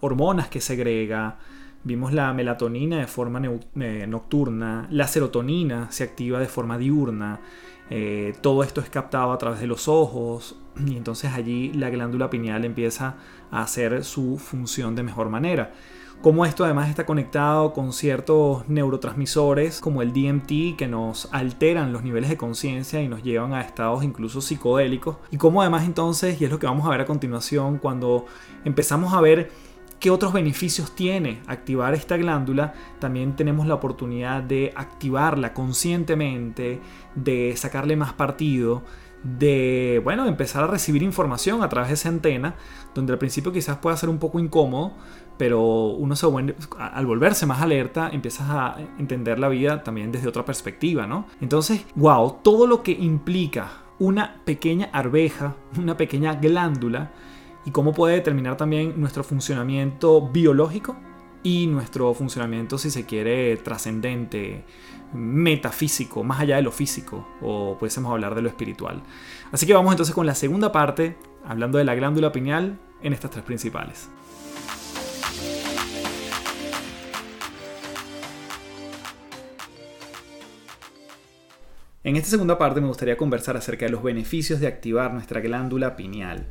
hormonas 0.00 0.48
que 0.48 0.60
segrega, 0.60 1.38
vimos 1.82 2.12
la 2.12 2.32
melatonina 2.32 2.98
de 2.98 3.08
forma 3.08 3.42
eh, 3.80 4.06
nocturna, 4.08 4.86
la 4.90 5.08
serotonina 5.08 5.90
se 5.90 6.04
activa 6.04 6.38
de 6.38 6.46
forma 6.46 6.78
diurna, 6.78 7.40
eh, 7.90 8.34
todo 8.40 8.62
esto 8.62 8.80
es 8.80 8.88
captado 8.88 9.32
a 9.32 9.38
través 9.38 9.60
de 9.60 9.66
los 9.66 9.88
ojos 9.88 10.56
y 10.86 10.96
entonces 10.96 11.32
allí 11.32 11.72
la 11.72 11.90
glándula 11.90 12.30
pineal 12.30 12.64
empieza 12.64 13.16
a 13.50 13.62
hacer 13.62 14.04
su 14.04 14.38
función 14.38 14.94
de 14.94 15.02
mejor 15.02 15.28
manera. 15.28 15.72
Como 16.22 16.46
esto 16.46 16.64
además 16.64 16.88
está 16.88 17.04
conectado 17.04 17.74
con 17.74 17.92
ciertos 17.92 18.66
neurotransmisores 18.68 19.80
como 19.80 20.00
el 20.00 20.14
DMT 20.14 20.76
que 20.78 20.88
nos 20.88 21.28
alteran 21.34 21.92
los 21.92 22.02
niveles 22.02 22.30
de 22.30 22.38
conciencia 22.38 23.02
y 23.02 23.08
nos 23.08 23.22
llevan 23.22 23.52
a 23.52 23.60
estados 23.60 24.02
incluso 24.02 24.40
psicodélicos. 24.40 25.16
Y 25.30 25.36
como 25.36 25.60
además 25.60 25.84
entonces, 25.84 26.40
y 26.40 26.46
es 26.46 26.50
lo 26.50 26.58
que 26.58 26.66
vamos 26.66 26.86
a 26.86 26.90
ver 26.90 27.02
a 27.02 27.04
continuación, 27.04 27.76
cuando 27.76 28.24
empezamos 28.64 29.12
a 29.12 29.20
ver 29.20 29.50
¿Qué 30.00 30.10
otros 30.10 30.32
beneficios 30.32 30.94
tiene 30.94 31.40
activar 31.46 31.94
esta 31.94 32.16
glándula? 32.16 32.74
También 32.98 33.36
tenemos 33.36 33.66
la 33.66 33.74
oportunidad 33.74 34.42
de 34.42 34.72
activarla 34.76 35.54
conscientemente, 35.54 36.80
de 37.14 37.54
sacarle 37.56 37.96
más 37.96 38.12
partido, 38.12 38.82
de, 39.24 40.02
bueno, 40.04 40.26
empezar 40.26 40.64
a 40.64 40.66
recibir 40.66 41.02
información 41.02 41.62
a 41.62 41.68
través 41.70 41.88
de 41.88 41.94
esa 41.94 42.10
antena, 42.10 42.54
donde 42.94 43.14
al 43.14 43.18
principio 43.18 43.50
quizás 43.50 43.78
pueda 43.78 43.96
ser 43.96 44.10
un 44.10 44.18
poco 44.18 44.38
incómodo, 44.38 44.92
pero 45.38 45.62
uno 45.62 46.14
se 46.14 46.26
al 46.78 47.06
volverse 47.06 47.46
más 47.46 47.62
alerta 47.62 48.10
empiezas 48.12 48.48
a 48.50 48.76
entender 48.98 49.38
la 49.38 49.48
vida 49.48 49.82
también 49.82 50.12
desde 50.12 50.28
otra 50.28 50.44
perspectiva, 50.44 51.06
¿no? 51.06 51.26
Entonces, 51.40 51.84
wow, 51.96 52.36
todo 52.42 52.66
lo 52.66 52.82
que 52.82 52.92
implica 52.92 53.84
una 53.98 54.42
pequeña 54.44 54.90
arveja, 54.92 55.56
una 55.78 55.96
pequeña 55.96 56.34
glándula, 56.34 57.12
y 57.64 57.70
cómo 57.70 57.92
puede 57.92 58.14
determinar 58.14 58.56
también 58.56 59.00
nuestro 59.00 59.24
funcionamiento 59.24 60.28
biológico 60.28 60.96
y 61.42 61.66
nuestro 61.66 62.12
funcionamiento, 62.14 62.78
si 62.78 62.90
se 62.90 63.04
quiere, 63.04 63.56
trascendente, 63.58 64.64
metafísico, 65.12 66.24
más 66.24 66.40
allá 66.40 66.56
de 66.56 66.62
lo 66.62 66.72
físico, 66.72 67.28
o 67.42 67.76
pudiésemos 67.78 68.10
hablar 68.10 68.34
de 68.34 68.42
lo 68.42 68.48
espiritual. 68.48 69.02
Así 69.52 69.66
que 69.66 69.74
vamos 69.74 69.92
entonces 69.92 70.14
con 70.14 70.26
la 70.26 70.34
segunda 70.34 70.72
parte, 70.72 71.16
hablando 71.46 71.78
de 71.78 71.84
la 71.84 71.94
glándula 71.94 72.32
pineal 72.32 72.78
en 73.02 73.12
estas 73.12 73.30
tres 73.30 73.44
principales. 73.44 74.08
En 82.02 82.16
esta 82.16 82.28
segunda 82.28 82.58
parte 82.58 82.82
me 82.82 82.86
gustaría 82.86 83.16
conversar 83.16 83.56
acerca 83.56 83.86
de 83.86 83.92
los 83.92 84.02
beneficios 84.02 84.60
de 84.60 84.66
activar 84.66 85.14
nuestra 85.14 85.40
glándula 85.40 85.96
pineal. 85.96 86.46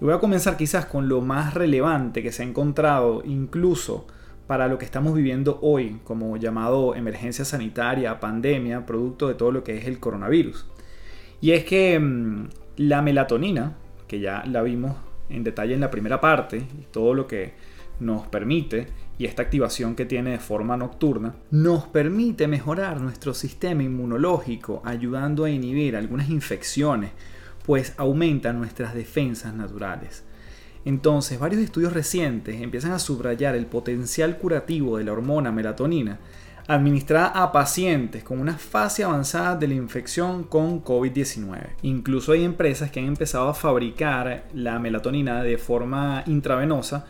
Y 0.00 0.04
voy 0.04 0.14
a 0.14 0.18
comenzar 0.18 0.56
quizás 0.56 0.86
con 0.86 1.08
lo 1.08 1.20
más 1.20 1.54
relevante 1.54 2.22
que 2.22 2.32
se 2.32 2.42
ha 2.42 2.46
encontrado 2.46 3.22
incluso 3.24 4.06
para 4.46 4.68
lo 4.68 4.78
que 4.78 4.84
estamos 4.84 5.14
viviendo 5.14 5.58
hoy 5.62 6.00
como 6.04 6.36
llamado 6.36 6.94
emergencia 6.94 7.44
sanitaria, 7.44 8.20
pandemia, 8.20 8.86
producto 8.86 9.28
de 9.28 9.34
todo 9.34 9.50
lo 9.50 9.64
que 9.64 9.76
es 9.76 9.86
el 9.86 9.98
coronavirus. 9.98 10.66
Y 11.40 11.52
es 11.52 11.64
que 11.64 11.98
mm, 11.98 12.48
la 12.76 13.02
melatonina, 13.02 13.74
que 14.06 14.20
ya 14.20 14.44
la 14.46 14.62
vimos 14.62 14.96
en 15.28 15.42
detalle 15.42 15.74
en 15.74 15.80
la 15.80 15.90
primera 15.90 16.20
parte, 16.20 16.58
y 16.58 16.86
todo 16.90 17.14
lo 17.14 17.26
que 17.26 17.54
nos 17.98 18.26
permite, 18.28 18.86
y 19.18 19.24
esta 19.24 19.42
activación 19.42 19.96
que 19.96 20.04
tiene 20.04 20.30
de 20.30 20.38
forma 20.38 20.76
nocturna, 20.76 21.34
nos 21.50 21.86
permite 21.86 22.46
mejorar 22.46 23.00
nuestro 23.00 23.34
sistema 23.34 23.82
inmunológico, 23.82 24.82
ayudando 24.84 25.44
a 25.44 25.50
inhibir 25.50 25.96
algunas 25.96 26.28
infecciones, 26.28 27.10
pues 27.66 27.94
aumenta 27.96 28.52
nuestras 28.52 28.94
defensas 28.94 29.52
naturales. 29.54 30.24
Entonces, 30.84 31.38
varios 31.40 31.62
estudios 31.62 31.92
recientes 31.92 32.62
empiezan 32.62 32.92
a 32.92 33.00
subrayar 33.00 33.56
el 33.56 33.66
potencial 33.66 34.38
curativo 34.38 34.98
de 34.98 35.04
la 35.04 35.12
hormona 35.12 35.50
melatonina 35.50 36.20
administrada 36.68 37.28
a 37.28 37.52
pacientes 37.52 38.24
con 38.24 38.40
una 38.40 38.54
fase 38.54 39.04
avanzada 39.04 39.56
de 39.56 39.68
la 39.68 39.74
infección 39.74 40.44
con 40.44 40.82
COVID-19. 40.82 41.58
Incluso 41.82 42.32
hay 42.32 42.44
empresas 42.44 42.90
que 42.90 43.00
han 43.00 43.06
empezado 43.06 43.48
a 43.48 43.54
fabricar 43.54 44.46
la 44.54 44.78
melatonina 44.78 45.42
de 45.42 45.58
forma 45.58 46.24
intravenosa 46.26 47.06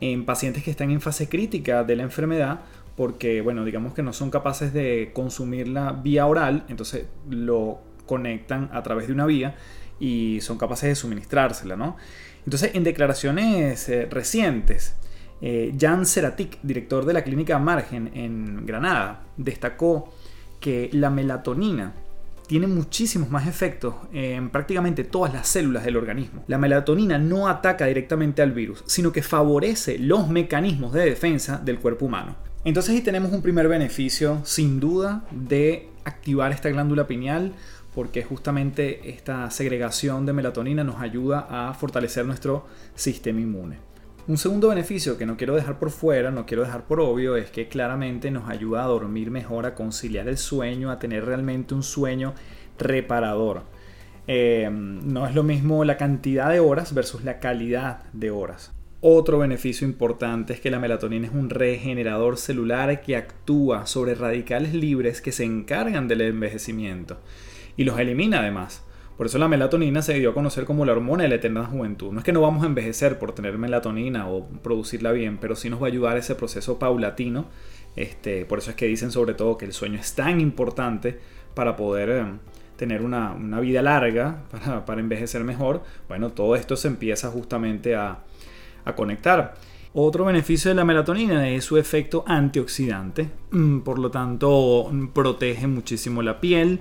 en 0.00 0.24
pacientes 0.24 0.62
que 0.62 0.70
están 0.70 0.90
en 0.90 1.00
fase 1.00 1.28
crítica 1.28 1.84
de 1.84 1.96
la 1.96 2.02
enfermedad 2.02 2.60
porque, 2.96 3.40
bueno, 3.42 3.64
digamos 3.64 3.94
que 3.94 4.02
no 4.02 4.12
son 4.12 4.30
capaces 4.30 4.72
de 4.72 5.12
consumirla 5.14 5.92
vía 5.92 6.26
oral, 6.26 6.64
entonces 6.68 7.06
lo 7.30 7.80
conectan 8.06 8.70
a 8.72 8.82
través 8.82 9.06
de 9.06 9.12
una 9.12 9.26
vía 9.26 9.54
y 9.98 10.40
son 10.40 10.58
capaces 10.58 10.88
de 10.88 10.94
suministrársela, 10.94 11.76
¿no? 11.76 11.96
Entonces, 12.44 12.70
en 12.74 12.84
declaraciones 12.84 13.88
eh, 13.88 14.06
recientes, 14.10 14.94
eh, 15.40 15.74
Jan 15.78 16.06
Seratik, 16.06 16.58
director 16.62 17.04
de 17.04 17.12
la 17.12 17.22
clínica 17.22 17.58
Margen 17.58 18.10
en 18.14 18.66
Granada, 18.66 19.24
destacó 19.36 20.12
que 20.60 20.90
la 20.92 21.10
melatonina 21.10 21.94
tiene 22.48 22.66
muchísimos 22.66 23.28
más 23.28 23.46
efectos 23.46 23.94
en 24.12 24.48
prácticamente 24.48 25.04
todas 25.04 25.34
las 25.34 25.46
células 25.46 25.84
del 25.84 25.98
organismo. 25.98 26.42
La 26.46 26.56
melatonina 26.56 27.18
no 27.18 27.46
ataca 27.46 27.84
directamente 27.84 28.40
al 28.40 28.52
virus, 28.52 28.82
sino 28.86 29.12
que 29.12 29.22
favorece 29.22 29.98
los 29.98 30.28
mecanismos 30.28 30.94
de 30.94 31.04
defensa 31.04 31.58
del 31.58 31.78
cuerpo 31.78 32.06
humano. 32.06 32.36
Entonces 32.64 32.94
ahí 32.94 33.02
tenemos 33.02 33.32
un 33.32 33.42
primer 33.42 33.68
beneficio, 33.68 34.40
sin 34.44 34.80
duda, 34.80 35.24
de 35.30 35.90
activar 36.04 36.50
esta 36.52 36.70
glándula 36.70 37.06
pineal 37.06 37.52
porque 37.98 38.22
justamente 38.22 39.10
esta 39.10 39.50
segregación 39.50 40.24
de 40.24 40.32
melatonina 40.32 40.84
nos 40.84 41.00
ayuda 41.00 41.48
a 41.50 41.74
fortalecer 41.74 42.24
nuestro 42.24 42.64
sistema 42.94 43.40
inmune. 43.40 43.78
Un 44.28 44.38
segundo 44.38 44.68
beneficio 44.68 45.18
que 45.18 45.26
no 45.26 45.36
quiero 45.36 45.56
dejar 45.56 45.80
por 45.80 45.90
fuera, 45.90 46.30
no 46.30 46.46
quiero 46.46 46.62
dejar 46.62 46.84
por 46.84 47.00
obvio, 47.00 47.34
es 47.34 47.50
que 47.50 47.66
claramente 47.66 48.30
nos 48.30 48.48
ayuda 48.48 48.84
a 48.84 48.86
dormir 48.86 49.32
mejor, 49.32 49.66
a 49.66 49.74
conciliar 49.74 50.28
el 50.28 50.38
sueño, 50.38 50.92
a 50.92 51.00
tener 51.00 51.24
realmente 51.24 51.74
un 51.74 51.82
sueño 51.82 52.34
reparador. 52.78 53.64
Eh, 54.28 54.70
no 54.70 55.26
es 55.26 55.34
lo 55.34 55.42
mismo 55.42 55.84
la 55.84 55.96
cantidad 55.96 56.52
de 56.52 56.60
horas 56.60 56.94
versus 56.94 57.24
la 57.24 57.40
calidad 57.40 58.04
de 58.12 58.30
horas. 58.30 58.70
Otro 59.00 59.40
beneficio 59.40 59.88
importante 59.88 60.52
es 60.52 60.60
que 60.60 60.70
la 60.70 60.78
melatonina 60.78 61.26
es 61.26 61.34
un 61.34 61.50
regenerador 61.50 62.36
celular 62.36 63.00
que 63.00 63.16
actúa 63.16 63.86
sobre 63.86 64.14
radicales 64.14 64.72
libres 64.72 65.20
que 65.20 65.32
se 65.32 65.42
encargan 65.42 66.06
del 66.06 66.20
envejecimiento 66.20 67.18
y 67.78 67.84
los 67.84 67.98
elimina 67.98 68.40
además. 68.40 68.84
Por 69.16 69.26
eso 69.26 69.38
la 69.38 69.48
melatonina 69.48 70.02
se 70.02 70.14
dio 70.14 70.30
a 70.30 70.34
conocer 70.34 70.64
como 70.64 70.84
la 70.84 70.92
hormona 70.92 71.22
de 71.22 71.28
la 71.28 71.36
eterna 71.36 71.64
juventud. 71.64 72.12
No 72.12 72.18
es 72.18 72.24
que 72.24 72.32
no 72.32 72.40
vamos 72.40 72.64
a 72.64 72.66
envejecer 72.66 73.18
por 73.18 73.32
tener 73.32 73.56
melatonina 73.56 74.28
o 74.28 74.46
producirla 74.62 75.12
bien, 75.12 75.38
pero 75.38 75.56
sí 75.56 75.70
nos 75.70 75.80
va 75.80 75.86
a 75.86 75.88
ayudar 75.88 76.16
ese 76.16 76.34
proceso 76.34 76.78
paulatino. 76.78 77.46
Este, 77.96 78.44
por 78.44 78.58
eso 78.58 78.70
es 78.70 78.76
que 78.76 78.86
dicen 78.86 79.10
sobre 79.10 79.34
todo 79.34 79.56
que 79.56 79.64
el 79.64 79.72
sueño 79.72 79.98
es 79.98 80.14
tan 80.14 80.40
importante 80.40 81.18
para 81.54 81.76
poder 81.76 82.10
eh, 82.10 82.24
tener 82.76 83.02
una, 83.02 83.34
vida 83.60 83.80
larga, 83.80 84.42
para, 84.86 85.00
envejecer 85.00 85.44
mejor. 85.44 85.82
Bueno, 86.08 86.30
todo 86.30 86.56
esto 86.56 86.76
se 86.76 86.88
empieza 86.88 87.30
justamente 87.30 87.94
a, 87.94 88.18
a 88.84 88.94
conectar. 88.96 89.54
Otro 89.94 90.24
beneficio 90.24 90.68
de 90.68 90.74
la 90.74 90.84
melatonina 90.84 91.48
es 91.48 91.64
su 91.64 91.76
efecto 91.76 92.24
antioxidante. 92.26 93.30
Mm, 93.52 93.80
por 93.80 94.00
lo 94.00 94.10
tanto, 94.10 94.90
protege 95.12 95.68
muchísimo 95.68 96.22
la 96.22 96.40
piel 96.40 96.80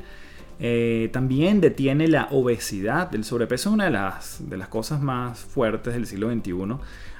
eh, 0.60 1.10
también 1.12 1.62
detiene 1.62 2.08
la 2.08 2.28
obesidad. 2.32 3.14
El 3.14 3.24
sobrepeso 3.24 3.70
es 3.70 3.74
una 3.74 3.86
de 3.86 3.92
las, 3.92 4.50
de 4.50 4.58
las 4.58 4.68
cosas 4.68 5.02
más 5.02 5.40
fuertes 5.40 5.94
del 5.94 6.08
siglo 6.08 6.32
XXI. 6.32 6.54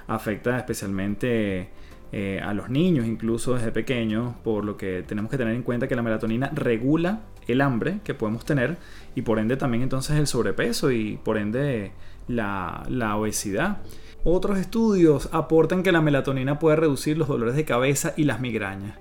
Afecta 0.08 0.58
especialmente 0.58 1.70
eh, 2.12 2.42
a 2.44 2.54
los 2.54 2.70
niños, 2.70 3.06
incluso 3.06 3.56
desde 3.56 3.72
pequeños, 3.72 4.34
por 4.44 4.64
lo 4.64 4.78
que 4.78 5.04
tenemos 5.04 5.30
que 5.30 5.38
tener 5.38 5.54
en 5.54 5.64
cuenta 5.64 5.88
que 5.88 5.96
la 5.96 6.02
melatonina 6.02 6.50
regula 6.54 7.22
el 7.48 7.62
hambre 7.62 8.00
que 8.04 8.14
podemos 8.14 8.46
tener 8.46 8.78
y 9.16 9.22
por 9.22 9.40
ende 9.40 9.56
también 9.56 9.84
entonces 9.84 10.18
el 10.18 10.28
sobrepeso 10.28 10.92
y 10.92 11.18
por 11.18 11.38
ende 11.38 11.92
la, 12.28 12.84
la 12.90 13.16
obesidad. 13.18 13.80
Otros 14.24 14.58
estudios 14.58 15.30
aportan 15.32 15.84
que 15.84 15.92
la 15.92 16.02
melatonina 16.02 16.60
puede 16.60 16.76
reducir 16.76 17.18
los 17.18 17.28
dolores 17.28 17.56
de 17.56 17.66
cabeza 17.66 18.14
y 18.18 18.24
las 18.24 18.40
migrañas. 18.40 18.98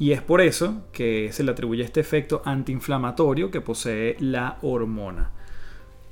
Y 0.00 0.12
es 0.12 0.22
por 0.22 0.40
eso 0.40 0.86
que 0.92 1.30
se 1.30 1.44
le 1.44 1.52
atribuye 1.52 1.84
este 1.84 2.00
efecto 2.00 2.40
antiinflamatorio 2.46 3.50
que 3.50 3.60
posee 3.60 4.16
la 4.18 4.56
hormona. 4.62 5.30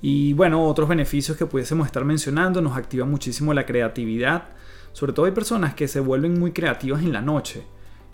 Y 0.02 0.34
bueno, 0.34 0.62
otros 0.66 0.90
beneficios 0.90 1.38
que 1.38 1.46
pudiésemos 1.46 1.86
estar 1.86 2.04
mencionando, 2.04 2.60
nos 2.60 2.76
activa 2.76 3.06
muchísimo 3.06 3.54
la 3.54 3.64
creatividad. 3.64 4.50
Sobre 4.92 5.14
todo 5.14 5.24
hay 5.24 5.32
personas 5.32 5.74
que 5.74 5.88
se 5.88 6.00
vuelven 6.00 6.38
muy 6.38 6.52
creativas 6.52 7.02
en 7.02 7.14
la 7.14 7.22
noche. 7.22 7.64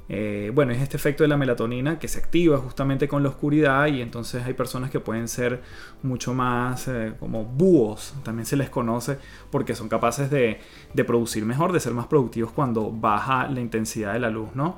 Eh, 0.08 0.52
bueno, 0.54 0.72
es 0.72 0.82
este 0.82 0.98
efecto 0.98 1.24
de 1.24 1.28
la 1.28 1.38
melatonina 1.38 1.98
que 1.98 2.08
se 2.08 2.18
activa 2.18 2.58
justamente 2.58 3.08
con 3.08 3.22
la 3.22 3.30
oscuridad 3.30 3.86
y 3.86 4.02
entonces 4.02 4.44
hay 4.44 4.52
personas 4.52 4.90
que 4.90 5.00
pueden 5.00 5.28
ser 5.28 5.62
mucho 6.02 6.34
más 6.34 6.88
eh, 6.88 7.14
como 7.18 7.44
búhos, 7.44 8.14
también 8.22 8.44
se 8.44 8.56
les 8.56 8.68
conoce, 8.68 9.18
porque 9.50 9.74
son 9.74 9.88
capaces 9.88 10.30
de, 10.30 10.60
producir 11.06 11.44
mejor, 11.46 11.72
de 11.72 11.80
ser 11.80 11.94
más 11.94 12.06
productivos 12.06 12.52
cuando 12.52 12.90
baja 12.90 13.48
la 13.48 13.60
intensidad 13.60 14.12
de 14.12 14.20
la 14.20 14.30
luz, 14.30 14.50
¿no? 14.54 14.76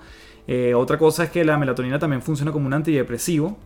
Eh, 0.49 0.75
otra 0.75 0.97
cosa 0.97 1.25
es 1.25 1.31
que 1.31 1.45
la 1.45 1.59
melatonina 1.59 1.99
también 1.99 2.23
funciona 2.23 2.53
como 2.53 2.69
un 2.69 2.73
antidepresivo, 2.73 3.59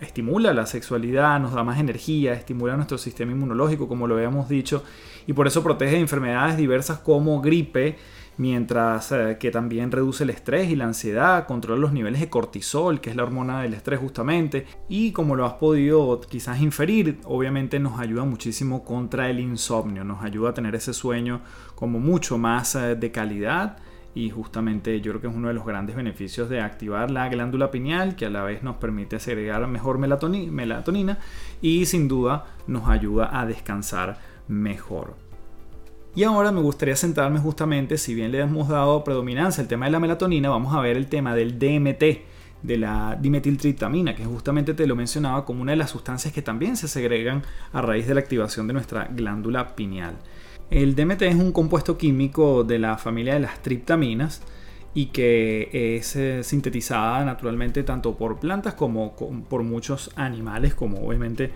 estimula 0.00 0.54
la 0.54 0.64
sexualidad, 0.64 1.40
nos 1.40 1.52
da 1.52 1.64
más 1.64 1.80
energía, 1.80 2.34
estimula 2.34 2.76
nuestro 2.76 2.98
sistema 2.98 3.32
inmunológico, 3.32 3.88
como 3.88 4.06
lo 4.06 4.14
habíamos 4.14 4.48
dicho, 4.48 4.84
y 5.26 5.32
por 5.32 5.48
eso 5.48 5.64
protege 5.64 5.96
de 5.96 6.02
enfermedades 6.02 6.56
diversas 6.56 7.00
como 7.00 7.40
gripe, 7.40 7.96
mientras 8.40 9.12
eh, 9.12 9.36
que 9.38 9.50
también 9.50 9.92
reduce 9.92 10.24
el 10.24 10.30
estrés 10.30 10.70
y 10.70 10.76
la 10.76 10.86
ansiedad, 10.86 11.46
controla 11.46 11.78
los 11.78 11.92
niveles 11.92 12.20
de 12.20 12.30
cortisol, 12.30 13.02
que 13.02 13.10
es 13.10 13.16
la 13.16 13.24
hormona 13.24 13.60
del 13.60 13.74
estrés 13.74 14.00
justamente, 14.00 14.66
y 14.88 15.12
como 15.12 15.36
lo 15.36 15.44
has 15.44 15.52
podido 15.54 16.18
quizás 16.22 16.58
inferir, 16.62 17.20
obviamente 17.24 17.78
nos 17.78 18.00
ayuda 18.00 18.24
muchísimo 18.24 18.82
contra 18.82 19.28
el 19.28 19.40
insomnio, 19.40 20.04
nos 20.04 20.24
ayuda 20.24 20.50
a 20.50 20.54
tener 20.54 20.74
ese 20.74 20.94
sueño 20.94 21.42
como 21.74 22.00
mucho 22.00 22.38
más 22.38 22.74
eh, 22.76 22.96
de 22.96 23.12
calidad 23.12 23.76
y 24.14 24.30
justamente 24.30 25.02
yo 25.02 25.12
creo 25.12 25.20
que 25.20 25.26
es 25.26 25.36
uno 25.36 25.48
de 25.48 25.54
los 25.54 25.66
grandes 25.66 25.94
beneficios 25.94 26.48
de 26.48 26.62
activar 26.62 27.10
la 27.10 27.28
glándula 27.28 27.70
pineal 27.70 28.16
que 28.16 28.24
a 28.24 28.30
la 28.30 28.42
vez 28.42 28.62
nos 28.62 28.76
permite 28.76 29.20
segregar 29.20 29.66
mejor 29.66 29.98
melatonina 29.98 31.18
y 31.60 31.84
sin 31.84 32.08
duda 32.08 32.46
nos 32.66 32.88
ayuda 32.88 33.38
a 33.38 33.44
descansar 33.44 34.18
mejor. 34.48 35.29
Y 36.14 36.24
ahora 36.24 36.50
me 36.50 36.60
gustaría 36.60 36.96
centrarme 36.96 37.38
justamente, 37.38 37.96
si 37.96 38.14
bien 38.14 38.32
le 38.32 38.40
hemos 38.40 38.68
dado 38.68 39.04
predominancia 39.04 39.62
al 39.62 39.68
tema 39.68 39.86
de 39.86 39.92
la 39.92 40.00
melatonina, 40.00 40.48
vamos 40.48 40.74
a 40.74 40.80
ver 40.80 40.96
el 40.96 41.06
tema 41.06 41.36
del 41.36 41.58
DMT, 41.58 42.02
de 42.62 42.76
la 42.76 43.16
dimetiltriptamina, 43.20 44.16
que 44.16 44.24
justamente 44.24 44.74
te 44.74 44.88
lo 44.88 44.96
mencionaba 44.96 45.44
como 45.44 45.62
una 45.62 45.72
de 45.72 45.76
las 45.76 45.90
sustancias 45.90 46.34
que 46.34 46.42
también 46.42 46.76
se 46.76 46.88
segregan 46.88 47.42
a 47.72 47.80
raíz 47.80 48.08
de 48.08 48.14
la 48.14 48.20
activación 48.20 48.66
de 48.66 48.72
nuestra 48.72 49.04
glándula 49.04 49.76
pineal. 49.76 50.16
El 50.68 50.96
DMT 50.96 51.22
es 51.22 51.36
un 51.36 51.52
compuesto 51.52 51.96
químico 51.96 52.64
de 52.64 52.80
la 52.80 52.98
familia 52.98 53.34
de 53.34 53.40
las 53.40 53.62
triptaminas 53.62 54.42
y 54.94 55.06
que 55.06 55.96
es 55.96 56.16
eh, 56.16 56.42
sintetizada 56.42 57.24
naturalmente 57.24 57.84
tanto 57.84 58.16
por 58.16 58.40
plantas 58.40 58.74
como 58.74 59.14
por 59.48 59.62
muchos 59.62 60.10
animales, 60.16 60.74
como 60.74 61.06
obviamente 61.06 61.52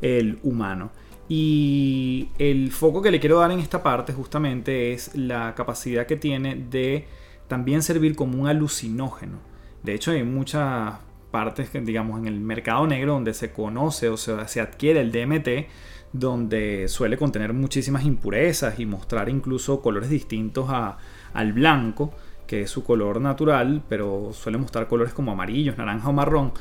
el 0.00 0.38
humano. 0.42 0.90
Y 1.28 2.30
el 2.38 2.72
foco 2.72 3.02
que 3.02 3.10
le 3.10 3.20
quiero 3.20 3.38
dar 3.38 3.50
en 3.50 3.58
esta 3.60 3.82
parte 3.82 4.12
justamente 4.14 4.92
es 4.92 5.14
la 5.14 5.54
capacidad 5.54 6.06
que 6.06 6.16
tiene 6.16 6.56
de 6.56 7.06
también 7.48 7.82
servir 7.82 8.16
como 8.16 8.40
un 8.40 8.48
alucinógeno. 8.48 9.38
De 9.82 9.94
hecho, 9.94 10.10
hay 10.10 10.22
muchas 10.22 10.94
partes, 11.30 11.70
digamos, 11.84 12.18
en 12.18 12.26
el 12.26 12.40
mercado 12.40 12.86
negro 12.86 13.12
donde 13.12 13.34
se 13.34 13.52
conoce 13.52 14.08
o 14.08 14.16
se, 14.16 14.60
adquiere 14.60 15.00
el 15.00 15.12
DMT, 15.12 15.68
donde 16.12 16.88
suele 16.88 17.16
contener 17.18 17.52
muchísimas 17.52 18.04
impurezas 18.04 18.80
y 18.80 18.86
mostrar 18.86 19.28
incluso 19.28 19.82
colores 19.82 20.08
distintos 20.08 20.70
al 20.70 21.52
blanco, 21.52 22.12
que 22.46 22.62
es 22.62 22.70
su 22.70 22.82
color 22.82 23.20
natural, 23.20 23.82
pero 23.88 24.30
suele 24.32 24.56
mostrar 24.56 24.88
colores 24.88 25.12
como 25.12 25.32
amarillos, 25.32 25.76
naranja 25.76 26.08
o 26.08 26.12
marrón. 26.12 26.52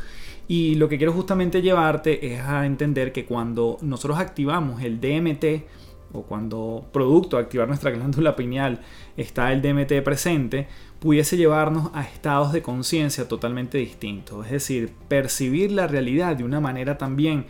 Y 0.47 0.75
lo 0.75 0.87
que 0.87 0.97
quiero 0.97 1.13
justamente 1.13 1.61
llevarte 1.61 2.33
es 2.33 2.41
a 2.41 2.65
entender 2.65 3.11
que 3.11 3.25
cuando 3.25 3.77
nosotros 3.81 4.17
activamos 4.17 4.81
el 4.81 5.01
DMT, 5.01 5.65
o 6.13 6.23
cuando 6.23 6.87
producto 6.91 7.37
activar 7.37 7.67
nuestra 7.67 7.91
glándula 7.97 8.35
pineal 8.35 8.81
está 9.15 9.51
el 9.51 9.61
DMT 9.61 10.03
presente, 10.03 10.67
pudiese 10.99 11.37
llevarnos 11.37 11.91
a 11.93 12.03
estados 12.03 12.53
de 12.53 12.61
conciencia 12.61 13.27
totalmente 13.27 13.77
distintos. 13.77 14.45
Es 14.45 14.51
decir, 14.51 14.93
percibir 15.07 15.71
la 15.71 15.87
realidad 15.87 16.35
de 16.35 16.43
una 16.43 16.59
manera 16.59 16.97
también 16.97 17.45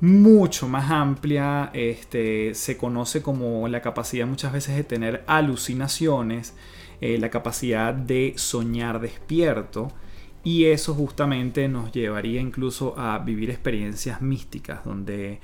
mucho 0.00 0.66
más 0.66 0.90
amplia, 0.90 1.70
este, 1.74 2.54
se 2.54 2.78
conoce 2.78 3.22
como 3.22 3.68
la 3.68 3.82
capacidad 3.82 4.26
muchas 4.26 4.52
veces 4.52 4.76
de 4.76 4.84
tener 4.84 5.24
alucinaciones, 5.26 6.54
eh, 7.02 7.18
la 7.18 7.28
capacidad 7.28 7.92
de 7.92 8.32
soñar 8.36 9.00
despierto 9.00 9.92
y 10.42 10.66
eso 10.66 10.94
justamente 10.94 11.68
nos 11.68 11.92
llevaría 11.92 12.40
incluso 12.40 12.98
a 12.98 13.18
vivir 13.18 13.50
experiencias 13.50 14.22
místicas 14.22 14.84
donde 14.84 15.40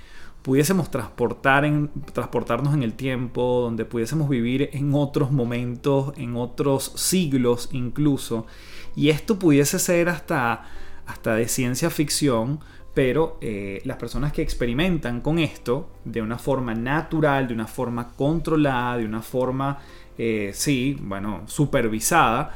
pudiésemos 0.46 0.92
transportar 0.92 1.64
en, 1.64 1.90
transportarnos 2.12 2.72
en 2.72 2.84
el 2.84 2.92
tiempo, 2.92 3.60
donde 3.62 3.84
pudiésemos 3.84 4.28
vivir 4.28 4.70
en 4.72 4.94
otros 4.94 5.32
momentos, 5.32 6.12
en 6.16 6.36
otros 6.36 6.92
siglos 6.94 7.68
incluso. 7.72 8.46
Y 8.94 9.10
esto 9.10 9.40
pudiese 9.40 9.80
ser 9.80 10.08
hasta, 10.08 10.64
hasta 11.04 11.34
de 11.34 11.48
ciencia 11.48 11.90
ficción, 11.90 12.60
pero 12.94 13.38
eh, 13.40 13.82
las 13.84 13.96
personas 13.96 14.32
que 14.32 14.40
experimentan 14.40 15.20
con 15.20 15.40
esto 15.40 15.90
de 16.04 16.22
una 16.22 16.38
forma 16.38 16.74
natural, 16.74 17.48
de 17.48 17.54
una 17.54 17.66
forma 17.66 18.12
controlada, 18.12 18.98
de 18.98 19.04
una 19.04 19.22
forma, 19.22 19.80
eh, 20.16 20.52
sí, 20.54 20.96
bueno, 21.02 21.42
supervisada, 21.46 22.54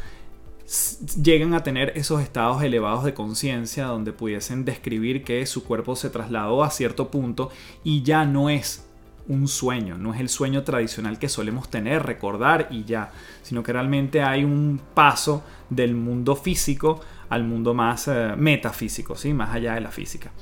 llegan 1.23 1.55
a 1.55 1.63
tener 1.63 1.93
esos 1.97 2.23
estados 2.23 2.63
elevados 2.63 3.05
de 3.05 3.15
conciencia 3.15 3.87
donde 3.87 4.13
pudiesen 4.13 4.65
describir 4.65 5.25
que 5.25 5.45
su 5.47 5.65
cuerpo 5.65 5.97
se 5.97 6.11
trasladó 6.11 6.63
a 6.63 6.71
cierto 6.71 7.11
punto 7.11 7.51
y 7.83 8.03
ya 8.03 8.25
no 8.25 8.51
es 8.51 8.87
un 9.27 9.49
sueño, 9.49 9.97
no 9.99 10.15
es 10.15 10.21
el 10.21 10.29
sueño 10.29 10.63
tradicional 10.63 11.19
que 11.19 11.29
solemos 11.29 11.69
tener, 11.71 12.05
recordar 12.05 12.69
y 12.71 12.85
ya, 12.85 13.13
sino 13.43 13.63
que 13.63 13.73
realmente 13.73 14.23
hay 14.23 14.45
un 14.45 14.81
paso 14.95 15.45
del 15.71 15.95
mundo 15.95 16.37
físico 16.37 17.01
al 17.29 17.45
mundo 17.45 17.75
más 17.75 18.09
eh, 18.09 18.35
metafísico, 18.37 19.17
¿sí? 19.17 19.33
más 19.33 19.55
allá 19.55 19.75
de 19.75 19.81
la 19.81 19.91
física. 19.91 20.33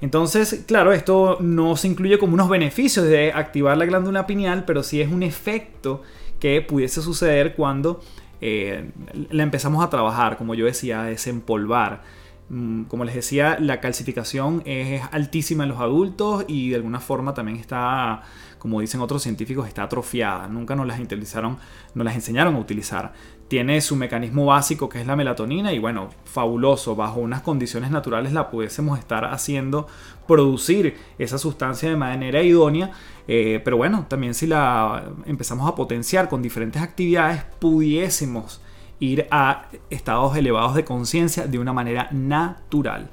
Entonces, 0.00 0.64
claro, 0.66 0.92
esto 0.92 1.38
no 1.40 1.76
se 1.76 1.88
incluye 1.88 2.18
como 2.18 2.34
unos 2.34 2.48
beneficios 2.48 3.06
de 3.06 3.32
activar 3.32 3.76
la 3.76 3.84
glándula 3.84 4.26
pineal, 4.26 4.64
pero 4.64 4.82
sí 4.82 5.00
es 5.00 5.12
un 5.12 5.22
efecto 5.22 6.02
que 6.38 6.62
pudiese 6.62 7.02
suceder 7.02 7.54
cuando 7.54 8.00
eh, 8.40 8.90
la 9.30 9.42
empezamos 9.42 9.84
a 9.84 9.90
trabajar, 9.90 10.36
como 10.36 10.54
yo 10.54 10.66
decía, 10.66 11.02
a 11.02 11.04
desempolvar. 11.04 12.02
Mm, 12.48 12.84
como 12.84 13.04
les 13.04 13.14
decía, 13.14 13.58
la 13.60 13.80
calcificación 13.80 14.62
es 14.66 15.02
altísima 15.12 15.62
en 15.64 15.70
los 15.70 15.80
adultos 15.80 16.44
y 16.48 16.70
de 16.70 16.76
alguna 16.76 16.98
forma 16.98 17.32
también 17.32 17.58
está, 17.58 18.22
como 18.58 18.80
dicen 18.80 19.00
otros 19.00 19.22
científicos, 19.22 19.68
está 19.68 19.84
atrofiada. 19.84 20.48
Nunca 20.48 20.74
nos 20.74 20.86
las, 20.86 20.98
utilizaron, 20.98 21.58
nos 21.94 22.04
las 22.04 22.14
enseñaron 22.14 22.56
a 22.56 22.58
utilizar 22.58 23.12
tiene 23.50 23.80
su 23.80 23.96
mecanismo 23.96 24.46
básico 24.46 24.88
que 24.88 25.00
es 25.00 25.08
la 25.08 25.16
melatonina 25.16 25.72
y 25.72 25.80
bueno, 25.80 26.10
fabuloso, 26.24 26.94
bajo 26.94 27.18
unas 27.18 27.42
condiciones 27.42 27.90
naturales 27.90 28.32
la 28.32 28.48
pudiésemos 28.48 28.96
estar 28.96 29.24
haciendo 29.24 29.88
producir 30.28 30.96
esa 31.18 31.36
sustancia 31.36 31.90
de 31.90 31.96
manera 31.96 32.44
idónea, 32.44 32.92
eh, 33.26 33.60
pero 33.64 33.76
bueno, 33.76 34.06
también 34.08 34.34
si 34.34 34.46
la 34.46 35.02
empezamos 35.26 35.68
a 35.68 35.74
potenciar 35.74 36.28
con 36.28 36.42
diferentes 36.42 36.80
actividades, 36.80 37.42
pudiésemos 37.58 38.60
ir 39.00 39.26
a 39.32 39.66
estados 39.90 40.36
elevados 40.36 40.76
de 40.76 40.84
conciencia 40.84 41.48
de 41.48 41.58
una 41.58 41.72
manera 41.72 42.08
natural. 42.12 43.10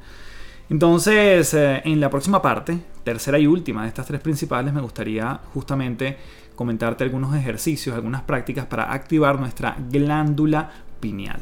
Entonces, 0.70 1.52
eh, 1.56 1.82
en 1.84 2.00
la 2.00 2.12
próxima 2.12 2.44
parte, 2.44 2.78
tercera 3.04 3.40
y 3.40 3.48
última 3.48 3.82
de 3.82 3.88
estas 3.88 4.06
tres 4.06 4.22
principales, 4.22 4.72
me 4.72 4.82
gustaría 4.82 5.40
justamente 5.52 6.16
comentarte 6.58 7.06
algunos 7.06 7.34
ejercicios, 7.36 7.96
algunas 7.96 8.24
prácticas 8.24 8.66
para 8.66 8.92
activar 8.92 9.40
nuestra 9.40 9.78
glándula 9.90 10.72
pineal. 11.00 11.40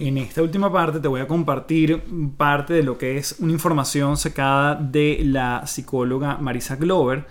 En 0.00 0.16
esta 0.16 0.40
última 0.40 0.72
parte 0.72 0.98
te 0.98 1.08
voy 1.08 1.20
a 1.20 1.28
compartir 1.28 2.02
parte 2.38 2.72
de 2.72 2.82
lo 2.82 2.96
que 2.96 3.18
es 3.18 3.36
una 3.38 3.52
información 3.52 4.16
sacada 4.16 4.74
de 4.74 5.20
la 5.22 5.66
psicóloga 5.66 6.38
Marisa 6.38 6.76
Glover. 6.76 7.26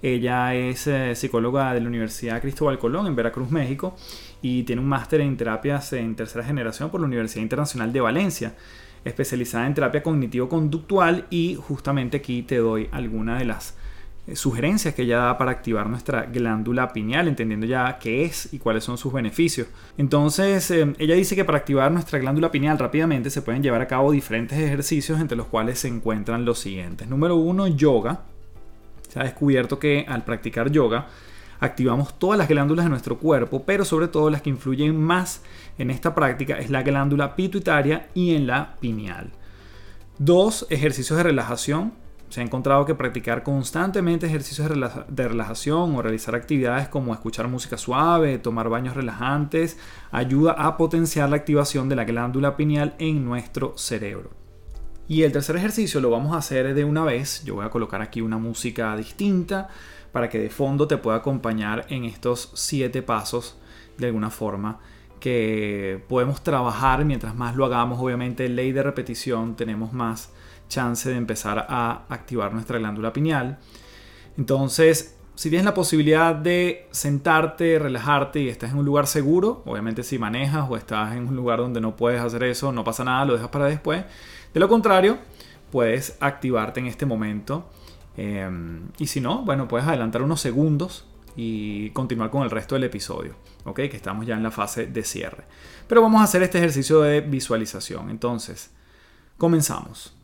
Ella 0.00 0.54
es 0.54 0.86
eh, 0.86 1.14
psicóloga 1.14 1.74
de 1.74 1.82
la 1.82 1.88
Universidad 1.88 2.40
Cristóbal 2.40 2.78
Colón 2.78 3.06
en 3.06 3.14
Veracruz, 3.14 3.50
México, 3.50 3.94
y 4.40 4.62
tiene 4.62 4.80
un 4.80 4.88
máster 4.88 5.20
en 5.20 5.36
terapias 5.36 5.92
en 5.92 6.16
tercera 6.16 6.42
generación 6.44 6.88
por 6.88 7.00
la 7.00 7.06
Universidad 7.06 7.42
Internacional 7.42 7.92
de 7.92 8.00
Valencia 8.00 8.54
especializada 9.04 9.66
en 9.66 9.74
terapia 9.74 10.02
cognitivo-conductual 10.02 11.26
y 11.30 11.56
justamente 11.56 12.18
aquí 12.18 12.42
te 12.42 12.56
doy 12.56 12.88
algunas 12.92 13.38
de 13.38 13.44
las 13.44 13.74
eh, 14.26 14.36
sugerencias 14.36 14.94
que 14.94 15.02
ella 15.02 15.18
da 15.18 15.38
para 15.38 15.50
activar 15.50 15.88
nuestra 15.88 16.22
glándula 16.24 16.92
pineal, 16.92 17.28
entendiendo 17.28 17.66
ya 17.66 17.98
qué 17.98 18.24
es 18.24 18.54
y 18.54 18.58
cuáles 18.58 18.82
son 18.82 18.96
sus 18.96 19.12
beneficios. 19.12 19.68
Entonces, 19.98 20.70
eh, 20.70 20.94
ella 20.98 21.14
dice 21.14 21.36
que 21.36 21.44
para 21.44 21.58
activar 21.58 21.92
nuestra 21.92 22.18
glándula 22.18 22.50
pineal 22.50 22.78
rápidamente 22.78 23.28
se 23.28 23.42
pueden 23.42 23.62
llevar 23.62 23.82
a 23.82 23.88
cabo 23.88 24.12
diferentes 24.12 24.58
ejercicios, 24.58 25.20
entre 25.20 25.36
los 25.36 25.46
cuales 25.46 25.78
se 25.80 25.88
encuentran 25.88 26.46
los 26.46 26.58
siguientes. 26.58 27.06
Número 27.06 27.36
uno, 27.36 27.66
yoga. 27.66 28.22
Se 29.10 29.20
ha 29.20 29.24
descubierto 29.24 29.78
que 29.78 30.06
al 30.08 30.24
practicar 30.24 30.70
yoga, 30.70 31.06
activamos 31.64 32.18
todas 32.18 32.38
las 32.38 32.48
glándulas 32.48 32.84
de 32.84 32.90
nuestro 32.90 33.18
cuerpo, 33.18 33.64
pero 33.64 33.84
sobre 33.84 34.08
todo 34.08 34.30
las 34.30 34.42
que 34.42 34.50
influyen 34.50 35.00
más 35.00 35.42
en 35.78 35.90
esta 35.90 36.14
práctica 36.14 36.58
es 36.58 36.70
la 36.70 36.82
glándula 36.82 37.36
pituitaria 37.36 38.08
y 38.14 38.34
en 38.34 38.46
la 38.46 38.76
pineal. 38.80 39.30
Dos, 40.18 40.66
ejercicios 40.70 41.16
de 41.16 41.24
relajación. 41.24 41.92
Se 42.28 42.40
ha 42.40 42.44
encontrado 42.44 42.84
que 42.84 42.94
practicar 42.94 43.42
constantemente 43.42 44.26
ejercicios 44.26 44.68
de 45.08 45.28
relajación 45.28 45.94
o 45.94 46.02
realizar 46.02 46.34
actividades 46.34 46.88
como 46.88 47.12
escuchar 47.12 47.46
música 47.48 47.76
suave, 47.76 48.38
tomar 48.38 48.68
baños 48.68 48.96
relajantes, 48.96 49.78
ayuda 50.10 50.52
a 50.52 50.76
potenciar 50.76 51.28
la 51.28 51.36
activación 51.36 51.88
de 51.88 51.96
la 51.96 52.04
glándula 52.04 52.56
pineal 52.56 52.94
en 52.98 53.24
nuestro 53.24 53.76
cerebro. 53.76 54.30
Y 55.06 55.22
el 55.22 55.32
tercer 55.32 55.56
ejercicio 55.56 56.00
lo 56.00 56.10
vamos 56.10 56.34
a 56.34 56.38
hacer 56.38 56.74
de 56.74 56.84
una 56.84 57.04
vez. 57.04 57.44
Yo 57.44 57.56
voy 57.56 57.66
a 57.66 57.70
colocar 57.70 58.00
aquí 58.00 58.20
una 58.20 58.38
música 58.38 58.96
distinta 58.96 59.68
para 60.14 60.28
que 60.28 60.38
de 60.38 60.48
fondo 60.48 60.86
te 60.86 60.96
pueda 60.96 61.16
acompañar 61.16 61.86
en 61.88 62.04
estos 62.04 62.52
siete 62.54 63.02
pasos 63.02 63.58
de 63.98 64.06
alguna 64.06 64.30
forma 64.30 64.78
que 65.18 66.04
podemos 66.08 66.44
trabajar 66.44 67.04
mientras 67.04 67.34
más 67.34 67.56
lo 67.56 67.64
hagamos. 67.64 67.98
Obviamente, 67.98 68.48
ley 68.48 68.70
de 68.70 68.84
repetición, 68.84 69.56
tenemos 69.56 69.92
más 69.92 70.32
chance 70.68 71.10
de 71.10 71.16
empezar 71.16 71.66
a 71.68 72.04
activar 72.08 72.52
nuestra 72.52 72.78
glándula 72.78 73.12
pineal. 73.12 73.58
Entonces, 74.38 75.18
si 75.34 75.50
tienes 75.50 75.64
la 75.64 75.74
posibilidad 75.74 76.32
de 76.32 76.86
sentarte, 76.92 77.80
relajarte 77.80 78.38
y 78.38 78.48
estás 78.48 78.70
en 78.70 78.78
un 78.78 78.84
lugar 78.84 79.08
seguro, 79.08 79.64
obviamente 79.66 80.04
si 80.04 80.16
manejas 80.16 80.70
o 80.70 80.76
estás 80.76 81.16
en 81.16 81.26
un 81.26 81.34
lugar 81.34 81.58
donde 81.58 81.80
no 81.80 81.96
puedes 81.96 82.20
hacer 82.20 82.44
eso, 82.44 82.70
no 82.70 82.84
pasa 82.84 83.02
nada, 83.02 83.24
lo 83.24 83.32
dejas 83.32 83.48
para 83.48 83.64
después. 83.64 84.04
De 84.52 84.60
lo 84.60 84.68
contrario, 84.68 85.18
puedes 85.72 86.16
activarte 86.20 86.78
en 86.78 86.86
este 86.86 87.04
momento. 87.04 87.68
Em, 88.16 88.88
y 88.98 89.06
si 89.06 89.20
no, 89.20 89.44
bueno, 89.44 89.66
puedes 89.66 89.86
adelantar 89.86 90.22
unos 90.22 90.40
segundos 90.40 91.06
y 91.36 91.90
continuar 91.90 92.30
con 92.30 92.42
el 92.42 92.50
resto 92.50 92.76
del 92.76 92.84
episodio, 92.84 93.34
¿ok? 93.64 93.76
Que 93.76 93.96
estamos 93.96 94.26
ya 94.26 94.34
en 94.34 94.42
la 94.42 94.50
fase 94.50 94.86
de 94.86 95.02
cierre. 95.02 95.44
Pero 95.88 96.00
vamos 96.02 96.20
a 96.20 96.24
hacer 96.24 96.42
este 96.42 96.58
ejercicio 96.58 97.00
de 97.00 97.20
visualización. 97.20 98.10
Entonces, 98.10 98.70
comenzamos. 99.36 100.16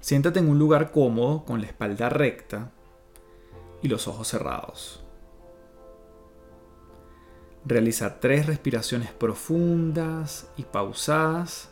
Siéntate 0.00 0.38
en 0.38 0.48
un 0.48 0.58
lugar 0.58 0.92
cómodo 0.92 1.44
con 1.44 1.60
la 1.60 1.66
espalda 1.66 2.08
recta 2.08 2.70
y 3.82 3.88
los 3.88 4.06
ojos 4.06 4.28
cerrados. 4.28 5.04
Realiza 7.66 8.20
tres 8.20 8.46
respiraciones 8.46 9.10
profundas 9.12 10.50
y 10.56 10.62
pausadas, 10.62 11.70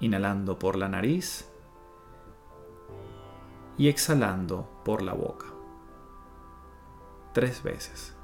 inhalando 0.00 0.58
por 0.58 0.76
la 0.76 0.88
nariz 0.88 1.46
y 3.78 3.88
exhalando 3.88 4.68
por 4.84 5.02
la 5.02 5.12
boca. 5.12 5.46
Tres 7.32 7.62
veces. 7.62 8.14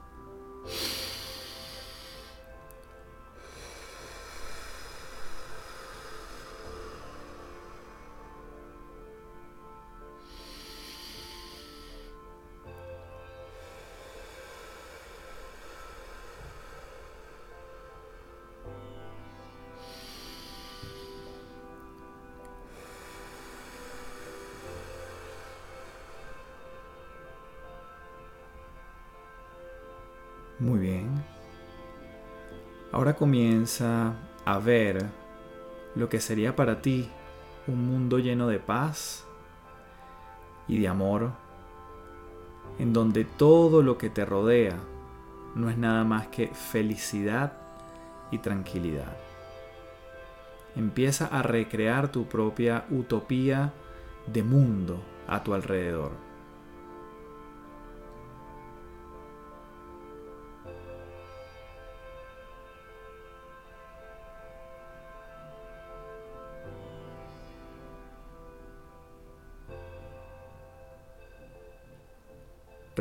Muy 30.63 30.79
bien. 30.79 31.11
Ahora 32.93 33.15
comienza 33.15 34.15
a 34.45 34.59
ver 34.61 35.05
lo 35.97 36.09
que 36.09 36.21
sería 36.21 36.55
para 36.55 36.81
ti 36.81 37.11
un 37.67 37.85
mundo 37.85 38.21
lleno 38.21 38.47
de 38.47 38.61
paz 38.61 39.27
y 40.69 40.79
de 40.79 40.87
amor, 40.87 41.33
en 42.79 42.93
donde 42.93 43.25
todo 43.25 43.83
lo 43.83 43.99
que 43.99 44.09
te 44.09 44.25
rodea 44.25 44.79
no 45.57 45.69
es 45.69 45.77
nada 45.77 46.05
más 46.05 46.29
que 46.29 46.47
felicidad 46.47 47.55
y 48.31 48.39
tranquilidad. 48.39 49.17
Empieza 50.77 51.27
a 51.27 51.43
recrear 51.43 52.13
tu 52.13 52.27
propia 52.27 52.85
utopía 52.89 53.73
de 54.33 54.45
mundo 54.45 55.03
a 55.27 55.43
tu 55.43 55.55
alrededor. 55.55 56.32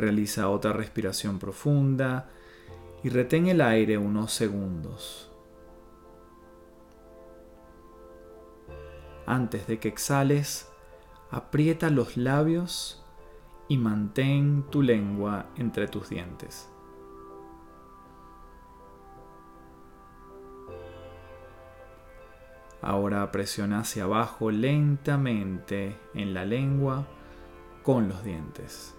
Realiza 0.02 0.48
otra 0.48 0.72
respiración 0.72 1.38
profunda 1.38 2.28
y 3.04 3.08
retén 3.08 3.46
el 3.46 3.60
aire 3.60 3.98
unos 3.98 4.32
segundos. 4.32 5.30
Antes 9.26 9.68
de 9.68 9.78
que 9.78 9.86
exhales, 9.86 10.68
aprieta 11.30 11.88
los 11.88 12.16
labios 12.16 13.06
y 13.68 13.76
mantén 13.76 14.64
tu 14.70 14.82
lengua 14.82 15.46
entre 15.54 15.86
tus 15.86 16.08
dientes. 16.08 16.68
Ahora 22.80 23.30
presiona 23.30 23.78
hacia 23.78 24.02
abajo 24.02 24.50
lentamente 24.50 25.96
en 26.12 26.34
la 26.34 26.44
lengua 26.44 27.06
con 27.84 28.08
los 28.08 28.24
dientes. 28.24 28.96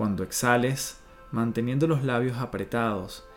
Cuando 0.00 0.22
exhales, 0.22 0.98
manteniendo 1.30 1.86
los 1.86 2.02
labios 2.04 2.38
apretados, 2.38 3.28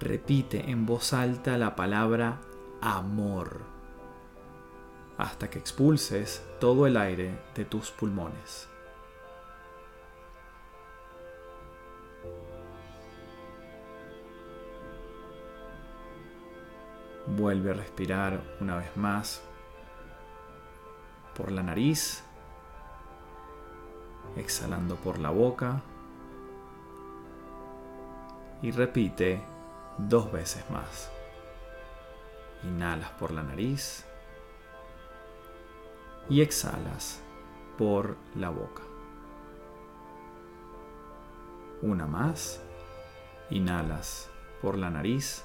repite 0.00 0.68
en 0.68 0.84
voz 0.84 1.12
alta 1.12 1.56
la 1.58 1.76
palabra 1.76 2.40
amor 2.80 3.60
hasta 5.16 5.48
que 5.48 5.60
expulses 5.60 6.44
todo 6.58 6.88
el 6.88 6.96
aire 6.96 7.38
de 7.54 7.64
tus 7.64 7.92
pulmones. 7.92 8.68
Vuelve 17.28 17.70
a 17.70 17.74
respirar 17.74 18.42
una 18.60 18.78
vez 18.78 18.96
más 18.96 19.40
por 21.36 21.52
la 21.52 21.62
nariz, 21.62 22.24
exhalando 24.36 24.96
por 24.96 25.20
la 25.20 25.30
boca 25.30 25.80
y 28.62 28.70
repite 28.70 29.42
dos 29.98 30.30
veces 30.32 30.68
más. 30.70 31.10
Inhalas 32.64 33.10
por 33.12 33.32
la 33.32 33.42
nariz 33.42 34.04
y 36.28 36.42
exhalas 36.42 37.20
por 37.76 38.16
la 38.34 38.50
boca. 38.50 38.82
Una 41.82 42.06
más. 42.06 42.62
Inhalas 43.50 44.28
por 44.60 44.76
la 44.76 44.90
nariz 44.90 45.44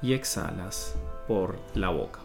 y 0.00 0.12
exhalas 0.12 0.96
por 1.26 1.58
la 1.74 1.88
boca. 1.88 2.20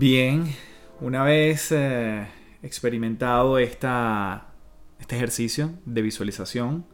Bien, 0.00 0.46
una 1.02 1.24
vez 1.24 1.72
eh, 1.72 2.26
experimentado 2.62 3.58
esta, 3.58 4.54
este 4.98 5.16
ejercicio 5.16 5.74
de 5.84 6.00
visualización, 6.00 6.86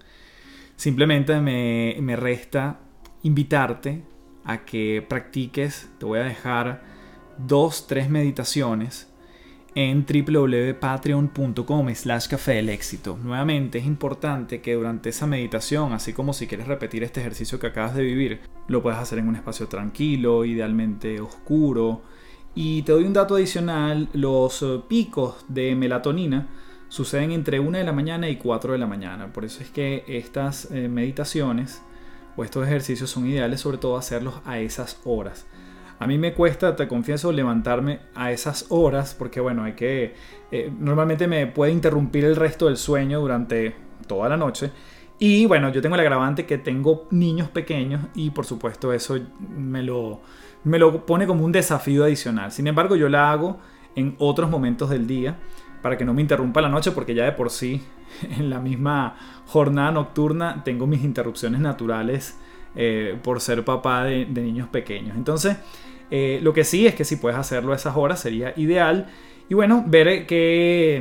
simplemente 0.74 1.40
me, 1.40 1.96
me 2.00 2.16
resta 2.16 2.80
invitarte 3.22 4.02
a 4.42 4.64
que 4.64 5.06
practiques, 5.08 5.88
te 5.98 6.04
voy 6.04 6.18
a 6.18 6.24
dejar 6.24 6.82
dos, 7.38 7.86
tres 7.86 8.10
meditaciones 8.10 9.08
en 9.76 10.04
www.patreon.com 10.04 11.94
slash 11.94 12.26
café 12.26 12.54
del 12.54 12.70
éxito. 12.70 13.16
Nuevamente 13.22 13.78
es 13.78 13.86
importante 13.86 14.60
que 14.60 14.74
durante 14.74 15.10
esa 15.10 15.28
meditación, 15.28 15.92
así 15.92 16.12
como 16.12 16.32
si 16.32 16.48
quieres 16.48 16.66
repetir 16.66 17.04
este 17.04 17.20
ejercicio 17.20 17.60
que 17.60 17.68
acabas 17.68 17.94
de 17.94 18.02
vivir, 18.02 18.40
lo 18.66 18.82
puedes 18.82 18.98
hacer 18.98 19.20
en 19.20 19.28
un 19.28 19.36
espacio 19.36 19.68
tranquilo, 19.68 20.44
idealmente 20.44 21.20
oscuro. 21.20 22.02
Y 22.58 22.82
te 22.82 22.92
doy 22.92 23.04
un 23.04 23.12
dato 23.12 23.34
adicional, 23.34 24.08
los 24.14 24.64
picos 24.88 25.44
de 25.46 25.76
melatonina 25.76 26.48
suceden 26.88 27.32
entre 27.32 27.60
1 27.60 27.76
de 27.76 27.84
la 27.84 27.92
mañana 27.92 28.30
y 28.30 28.36
4 28.36 28.72
de 28.72 28.78
la 28.78 28.86
mañana. 28.86 29.30
Por 29.30 29.44
eso 29.44 29.62
es 29.62 29.68
que 29.68 30.04
estas 30.08 30.70
eh, 30.70 30.88
meditaciones 30.88 31.82
o 32.34 32.44
estos 32.44 32.66
ejercicios 32.66 33.10
son 33.10 33.26
ideales 33.26 33.60
sobre 33.60 33.76
todo 33.76 33.98
hacerlos 33.98 34.36
a 34.46 34.58
esas 34.58 34.98
horas. 35.04 35.46
A 35.98 36.06
mí 36.06 36.16
me 36.16 36.32
cuesta, 36.32 36.74
te 36.76 36.88
confieso, 36.88 37.30
levantarme 37.30 38.00
a 38.14 38.32
esas 38.32 38.64
horas 38.70 39.14
porque 39.14 39.38
bueno, 39.38 39.64
hay 39.64 39.74
que... 39.74 40.14
Eh, 40.50 40.72
normalmente 40.78 41.28
me 41.28 41.46
puede 41.46 41.72
interrumpir 41.72 42.24
el 42.24 42.36
resto 42.36 42.68
del 42.68 42.78
sueño 42.78 43.20
durante 43.20 43.76
toda 44.06 44.30
la 44.30 44.38
noche. 44.38 44.70
Y 45.18 45.44
bueno, 45.44 45.70
yo 45.72 45.82
tengo 45.82 45.94
el 45.94 46.00
agravante 46.00 46.46
que 46.46 46.56
tengo 46.56 47.06
niños 47.10 47.50
pequeños 47.50 48.00
y 48.14 48.30
por 48.30 48.46
supuesto 48.46 48.94
eso 48.94 49.18
me 49.40 49.82
lo, 49.82 50.22
me 50.66 50.80
lo 50.80 51.06
pone 51.06 51.28
como 51.28 51.44
un 51.44 51.52
desafío 51.52 52.04
adicional. 52.04 52.50
Sin 52.50 52.66
embargo, 52.66 52.96
yo 52.96 53.08
la 53.08 53.30
hago 53.30 53.58
en 53.94 54.16
otros 54.18 54.50
momentos 54.50 54.90
del 54.90 55.06
día 55.06 55.38
para 55.80 55.96
que 55.96 56.04
no 56.04 56.12
me 56.12 56.20
interrumpa 56.20 56.60
la 56.60 56.68
noche 56.68 56.90
porque 56.90 57.14
ya 57.14 57.24
de 57.24 57.32
por 57.32 57.50
sí 57.50 57.82
en 58.36 58.50
la 58.50 58.58
misma 58.58 59.16
jornada 59.46 59.92
nocturna 59.92 60.64
tengo 60.64 60.88
mis 60.88 61.04
interrupciones 61.04 61.60
naturales 61.60 62.36
eh, 62.74 63.16
por 63.22 63.40
ser 63.40 63.64
papá 63.64 64.04
de, 64.04 64.26
niños 64.26 64.68
pequeños. 64.68 65.16
Entonces, 65.16 65.56
eh, 66.10 66.40
lo 66.42 66.52
que 66.52 66.64
sí 66.64 66.84
es 66.84 66.96
que 66.96 67.04
si 67.04 67.14
puedes 67.14 67.38
hacerlo 67.38 67.72
a 67.72 67.76
esas 67.76 67.96
horas 67.96 68.18
sería 68.18 68.52
ideal. 68.56 69.06
Y 69.48 69.54
bueno, 69.54 69.84
ver 69.86 70.26
qué, 70.26 71.00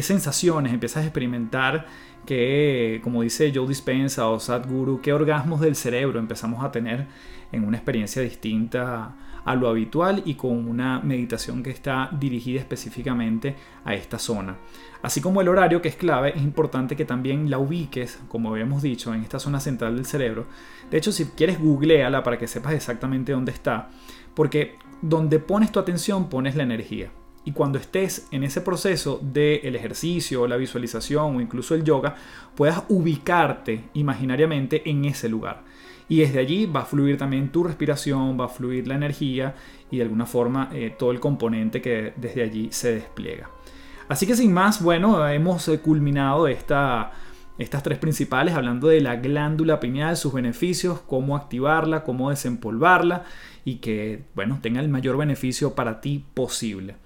sensaciones 0.00 0.72
empiezas 0.72 1.04
a 1.04 1.06
experimentar, 1.06 1.86
que, 2.26 3.00
como 3.04 3.22
dice 3.22 3.52
Joe 3.54 3.68
Dispensa 3.68 4.28
o 4.28 4.40
Sadhguru, 4.40 5.00
qué 5.00 5.12
orgasmos 5.12 5.60
del 5.60 5.76
cerebro 5.76 6.18
empezamos 6.18 6.64
a 6.64 6.72
tener 6.72 7.06
en 7.52 7.64
una 7.64 7.76
experiencia 7.76 8.22
distinta 8.22 9.16
a 9.44 9.54
lo 9.54 9.68
habitual 9.68 10.22
y 10.24 10.34
con 10.34 10.68
una 10.68 11.00
meditación 11.00 11.62
que 11.62 11.70
está 11.70 12.10
dirigida 12.12 12.58
específicamente 12.58 13.54
a 13.84 13.94
esta 13.94 14.18
zona. 14.18 14.56
Así 15.02 15.20
como 15.20 15.40
el 15.40 15.48
horario, 15.48 15.80
que 15.80 15.88
es 15.88 15.94
clave, 15.94 16.32
es 16.34 16.42
importante 16.42 16.96
que 16.96 17.04
también 17.04 17.48
la 17.48 17.58
ubiques, 17.58 18.18
como 18.28 18.50
habíamos 18.50 18.82
dicho, 18.82 19.14
en 19.14 19.22
esta 19.22 19.38
zona 19.38 19.60
central 19.60 19.94
del 19.94 20.04
cerebro. 20.04 20.46
De 20.90 20.98
hecho, 20.98 21.12
si 21.12 21.26
quieres, 21.26 21.60
googleala 21.60 22.24
para 22.24 22.38
que 22.38 22.48
sepas 22.48 22.74
exactamente 22.74 23.30
dónde 23.32 23.52
está, 23.52 23.88
porque 24.34 24.74
donde 25.00 25.38
pones 25.38 25.70
tu 25.70 25.78
atención 25.78 26.28
pones 26.28 26.56
la 26.56 26.64
energía. 26.64 27.10
Y 27.44 27.52
cuando 27.52 27.78
estés 27.78 28.26
en 28.32 28.42
ese 28.42 28.60
proceso 28.60 29.20
del 29.22 29.76
ejercicio, 29.76 30.48
la 30.48 30.56
visualización 30.56 31.36
o 31.36 31.40
incluso 31.40 31.76
el 31.76 31.84
yoga, 31.84 32.16
puedas 32.56 32.82
ubicarte 32.88 33.84
imaginariamente 33.94 34.90
en 34.90 35.04
ese 35.04 35.28
lugar. 35.28 35.62
Y 36.08 36.20
desde 36.20 36.38
allí 36.38 36.66
va 36.66 36.80
a 36.80 36.84
fluir 36.84 37.18
también 37.18 37.50
tu 37.50 37.64
respiración, 37.64 38.38
va 38.40 38.44
a 38.44 38.48
fluir 38.48 38.86
la 38.86 38.94
energía 38.94 39.54
y 39.90 39.96
de 39.96 40.04
alguna 40.04 40.26
forma 40.26 40.70
eh, 40.72 40.94
todo 40.96 41.10
el 41.10 41.20
componente 41.20 41.82
que 41.82 42.12
desde 42.16 42.42
allí 42.42 42.68
se 42.70 42.94
despliega. 42.94 43.50
Así 44.08 44.26
que 44.26 44.36
sin 44.36 44.52
más, 44.52 44.82
bueno, 44.82 45.28
hemos 45.28 45.66
eh, 45.68 45.80
culminado 45.80 46.46
esta, 46.46 47.10
estas 47.58 47.82
tres 47.82 47.98
principales 47.98 48.54
hablando 48.54 48.86
de 48.88 49.00
la 49.00 49.16
glándula 49.16 49.80
pineal, 49.80 50.16
sus 50.16 50.32
beneficios, 50.32 51.00
cómo 51.00 51.36
activarla, 51.36 52.04
cómo 52.04 52.30
desempolvarla 52.30 53.24
y 53.64 53.76
que, 53.76 54.22
bueno, 54.36 54.60
tenga 54.62 54.80
el 54.80 54.88
mayor 54.88 55.16
beneficio 55.16 55.74
para 55.74 56.00
ti 56.00 56.24
posible. 56.34 56.96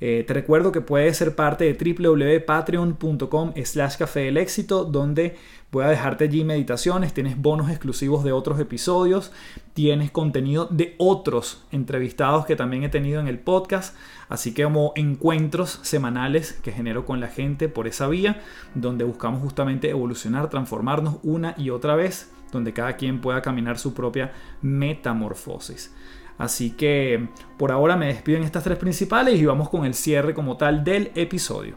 Eh, 0.00 0.24
te 0.26 0.32
recuerdo 0.32 0.72
que 0.72 0.80
puedes 0.80 1.16
ser 1.16 1.34
parte 1.34 1.64
de 1.64 1.94
www.patreon.com 1.94 3.52
slash 3.62 3.96
café 3.96 4.20
del 4.20 4.38
éxito, 4.38 4.84
donde 4.84 5.36
voy 5.70 5.84
a 5.84 5.88
dejarte 5.88 6.24
allí 6.24 6.42
meditaciones, 6.42 7.12
tienes 7.12 7.40
bonos 7.40 7.68
exclusivos 7.68 8.24
de 8.24 8.32
otros 8.32 8.58
episodios, 8.58 9.30
tienes 9.74 10.10
contenido 10.10 10.66
de 10.70 10.94
otros 10.98 11.64
entrevistados 11.70 12.46
que 12.46 12.56
también 12.56 12.82
he 12.82 12.88
tenido 12.88 13.20
en 13.20 13.28
el 13.28 13.38
podcast, 13.38 13.94
así 14.28 14.54
como 14.54 14.92
encuentros 14.96 15.80
semanales 15.82 16.54
que 16.54 16.72
genero 16.72 17.04
con 17.04 17.20
la 17.20 17.28
gente 17.28 17.68
por 17.68 17.86
esa 17.86 18.08
vía, 18.08 18.40
donde 18.74 19.04
buscamos 19.04 19.42
justamente 19.42 19.90
evolucionar, 19.90 20.48
transformarnos 20.48 21.18
una 21.22 21.54
y 21.58 21.70
otra 21.70 21.94
vez, 21.94 22.32
donde 22.52 22.72
cada 22.72 22.96
quien 22.96 23.20
pueda 23.20 23.42
caminar 23.42 23.78
su 23.78 23.94
propia 23.94 24.32
metamorfosis. 24.62 25.94
Así 26.40 26.70
que 26.70 27.28
por 27.58 27.70
ahora 27.70 27.96
me 27.96 28.06
despido 28.06 28.38
en 28.38 28.44
estas 28.44 28.64
tres 28.64 28.78
principales 28.78 29.38
y 29.38 29.44
vamos 29.44 29.68
con 29.68 29.84
el 29.84 29.92
cierre 29.92 30.32
como 30.32 30.56
tal 30.56 30.82
del 30.82 31.12
episodio. 31.14 31.76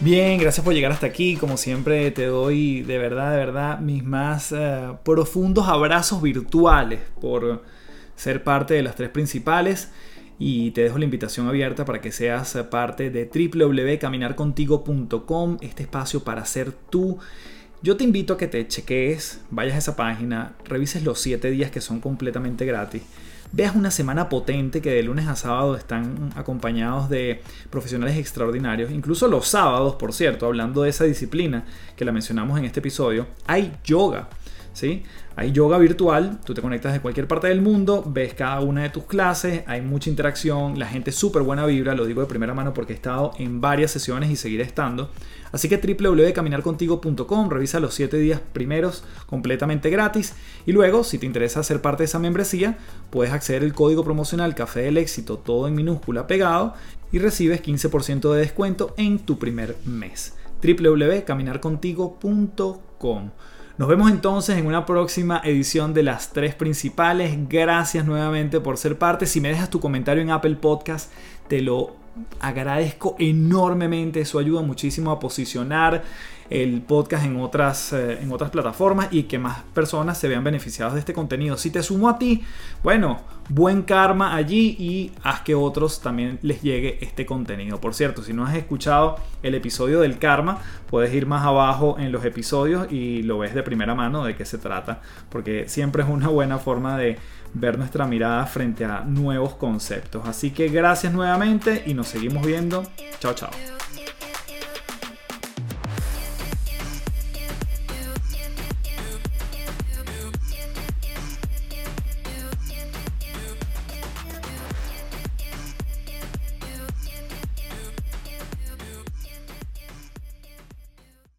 Bien, 0.00 0.38
gracias 0.38 0.64
por 0.64 0.72
llegar 0.72 0.92
hasta 0.92 1.06
aquí. 1.06 1.36
Como 1.36 1.58
siempre 1.58 2.10
te 2.10 2.24
doy 2.24 2.80
de 2.80 2.96
verdad, 2.96 3.32
de 3.32 3.36
verdad 3.36 3.80
mis 3.80 4.02
más 4.02 4.50
eh, 4.52 4.94
profundos 5.04 5.68
abrazos 5.68 6.22
virtuales 6.22 7.00
por 7.20 7.62
ser 8.16 8.42
parte 8.42 8.72
de 8.72 8.82
las 8.82 8.94
tres 8.94 9.10
principales 9.10 9.92
y 10.38 10.70
te 10.70 10.84
dejo 10.84 10.96
la 10.96 11.04
invitación 11.04 11.48
abierta 11.48 11.84
para 11.84 12.00
que 12.00 12.12
seas 12.12 12.56
parte 12.70 13.10
de 13.10 13.26
www.caminarcontigo.com, 13.26 15.58
este 15.60 15.82
espacio 15.82 16.24
para 16.24 16.46
ser 16.46 16.72
tú 16.72 17.18
yo 17.82 17.96
te 17.96 18.04
invito 18.04 18.34
a 18.34 18.38
que 18.38 18.48
te 18.48 18.66
cheques, 18.66 19.40
vayas 19.50 19.76
a 19.76 19.78
esa 19.78 19.96
página, 19.96 20.54
revises 20.64 21.04
los 21.04 21.20
7 21.20 21.50
días 21.50 21.70
que 21.70 21.80
son 21.80 22.00
completamente 22.00 22.64
gratis, 22.64 23.02
veas 23.52 23.76
una 23.76 23.90
semana 23.90 24.28
potente 24.28 24.82
que 24.82 24.90
de 24.90 25.02
lunes 25.02 25.26
a 25.26 25.36
sábado 25.36 25.76
están 25.76 26.30
acompañados 26.34 27.08
de 27.08 27.40
profesionales 27.70 28.16
extraordinarios, 28.16 28.90
incluso 28.90 29.28
los 29.28 29.46
sábados, 29.46 29.94
por 29.94 30.12
cierto, 30.12 30.46
hablando 30.46 30.82
de 30.82 30.90
esa 30.90 31.04
disciplina 31.04 31.64
que 31.96 32.04
la 32.04 32.12
mencionamos 32.12 32.58
en 32.58 32.64
este 32.64 32.80
episodio, 32.80 33.26
hay 33.46 33.72
yoga. 33.84 34.28
Hay 35.36 35.52
yoga 35.52 35.78
virtual, 35.78 36.40
tú 36.44 36.54
te 36.54 36.62
conectas 36.62 36.92
de 36.92 37.00
cualquier 37.00 37.26
parte 37.26 37.48
del 37.48 37.60
mundo, 37.60 38.04
ves 38.06 38.34
cada 38.34 38.60
una 38.60 38.82
de 38.82 38.90
tus 38.90 39.04
clases, 39.04 39.62
hay 39.66 39.82
mucha 39.82 40.10
interacción, 40.10 40.78
la 40.78 40.86
gente 40.86 41.10
es 41.10 41.16
súper 41.16 41.42
buena 41.42 41.66
vibra, 41.66 41.94
lo 41.94 42.06
digo 42.06 42.20
de 42.20 42.26
primera 42.26 42.54
mano 42.54 42.74
porque 42.74 42.92
he 42.92 42.96
estado 42.96 43.32
en 43.38 43.60
varias 43.60 43.90
sesiones 43.90 44.30
y 44.30 44.36
seguiré 44.36 44.64
estando. 44.64 45.10
Así 45.50 45.68
que 45.68 45.78
www.caminarcontigo.com, 45.78 47.50
revisa 47.50 47.80
los 47.80 47.94
7 47.94 48.18
días 48.18 48.40
primeros 48.52 49.04
completamente 49.26 49.90
gratis 49.90 50.34
y 50.66 50.72
luego, 50.72 51.04
si 51.04 51.18
te 51.18 51.26
interesa 51.26 51.62
ser 51.62 51.80
parte 51.80 52.02
de 52.02 52.06
esa 52.06 52.18
membresía, 52.18 52.76
puedes 53.10 53.32
acceder 53.32 53.62
al 53.62 53.72
código 53.72 54.04
promocional 54.04 54.54
Café 54.54 54.82
del 54.82 54.98
Éxito, 54.98 55.38
todo 55.38 55.68
en 55.68 55.74
minúscula 55.74 56.26
pegado, 56.26 56.74
y 57.10 57.18
recibes 57.18 57.62
15% 57.62 58.30
de 58.32 58.40
descuento 58.40 58.92
en 58.96 59.20
tu 59.20 59.38
primer 59.38 59.76
mes. 59.86 60.34
www.caminarcontigo.com. 60.62 63.30
Nos 63.78 63.86
vemos 63.86 64.10
entonces 64.10 64.58
en 64.58 64.66
una 64.66 64.84
próxima 64.84 65.40
edición 65.44 65.94
de 65.94 66.02
las 66.02 66.32
tres 66.32 66.52
principales. 66.56 67.38
Gracias 67.48 68.04
nuevamente 68.04 68.58
por 68.58 68.76
ser 68.76 68.98
parte. 68.98 69.24
Si 69.24 69.40
me 69.40 69.50
dejas 69.50 69.70
tu 69.70 69.78
comentario 69.78 70.20
en 70.20 70.32
Apple 70.32 70.56
Podcast, 70.56 71.12
te 71.46 71.62
lo 71.62 71.94
agradezco 72.40 73.14
enormemente, 73.20 74.22
eso 74.22 74.40
ayuda 74.40 74.62
muchísimo 74.62 75.12
a 75.12 75.20
posicionar 75.20 76.02
el 76.50 76.80
podcast 76.82 77.24
en 77.24 77.40
otras, 77.40 77.92
eh, 77.92 78.18
en 78.22 78.32
otras 78.32 78.50
plataformas 78.50 79.08
y 79.10 79.24
que 79.24 79.38
más 79.38 79.62
personas 79.74 80.18
se 80.18 80.28
vean 80.28 80.44
beneficiadas 80.44 80.94
de 80.94 81.00
este 81.00 81.12
contenido. 81.12 81.56
Si 81.56 81.70
te 81.70 81.82
sumo 81.82 82.08
a 82.08 82.18
ti, 82.18 82.42
bueno, 82.82 83.20
buen 83.48 83.82
karma 83.82 84.34
allí 84.34 84.76
y 84.78 85.12
haz 85.22 85.40
que 85.40 85.54
otros 85.54 86.00
también 86.00 86.38
les 86.42 86.62
llegue 86.62 86.98
este 87.00 87.26
contenido. 87.26 87.80
Por 87.80 87.94
cierto, 87.94 88.22
si 88.22 88.32
no 88.32 88.46
has 88.46 88.54
escuchado 88.54 89.16
el 89.42 89.54
episodio 89.54 90.00
del 90.00 90.18
karma, 90.18 90.58
puedes 90.88 91.12
ir 91.14 91.26
más 91.26 91.44
abajo 91.44 91.96
en 91.98 92.12
los 92.12 92.24
episodios 92.24 92.90
y 92.90 93.22
lo 93.22 93.38
ves 93.38 93.54
de 93.54 93.62
primera 93.62 93.94
mano 93.94 94.24
de 94.24 94.34
qué 94.34 94.44
se 94.44 94.58
trata, 94.58 95.00
porque 95.28 95.68
siempre 95.68 96.02
es 96.02 96.08
una 96.08 96.28
buena 96.28 96.58
forma 96.58 96.96
de 96.96 97.18
ver 97.54 97.78
nuestra 97.78 98.06
mirada 98.06 98.46
frente 98.46 98.84
a 98.84 99.00
nuevos 99.00 99.54
conceptos. 99.54 100.26
Así 100.26 100.50
que 100.50 100.68
gracias 100.68 101.12
nuevamente 101.12 101.82
y 101.86 101.94
nos 101.94 102.08
seguimos 102.08 102.46
viendo. 102.46 102.84
Chao, 103.20 103.34
chao. 103.34 103.77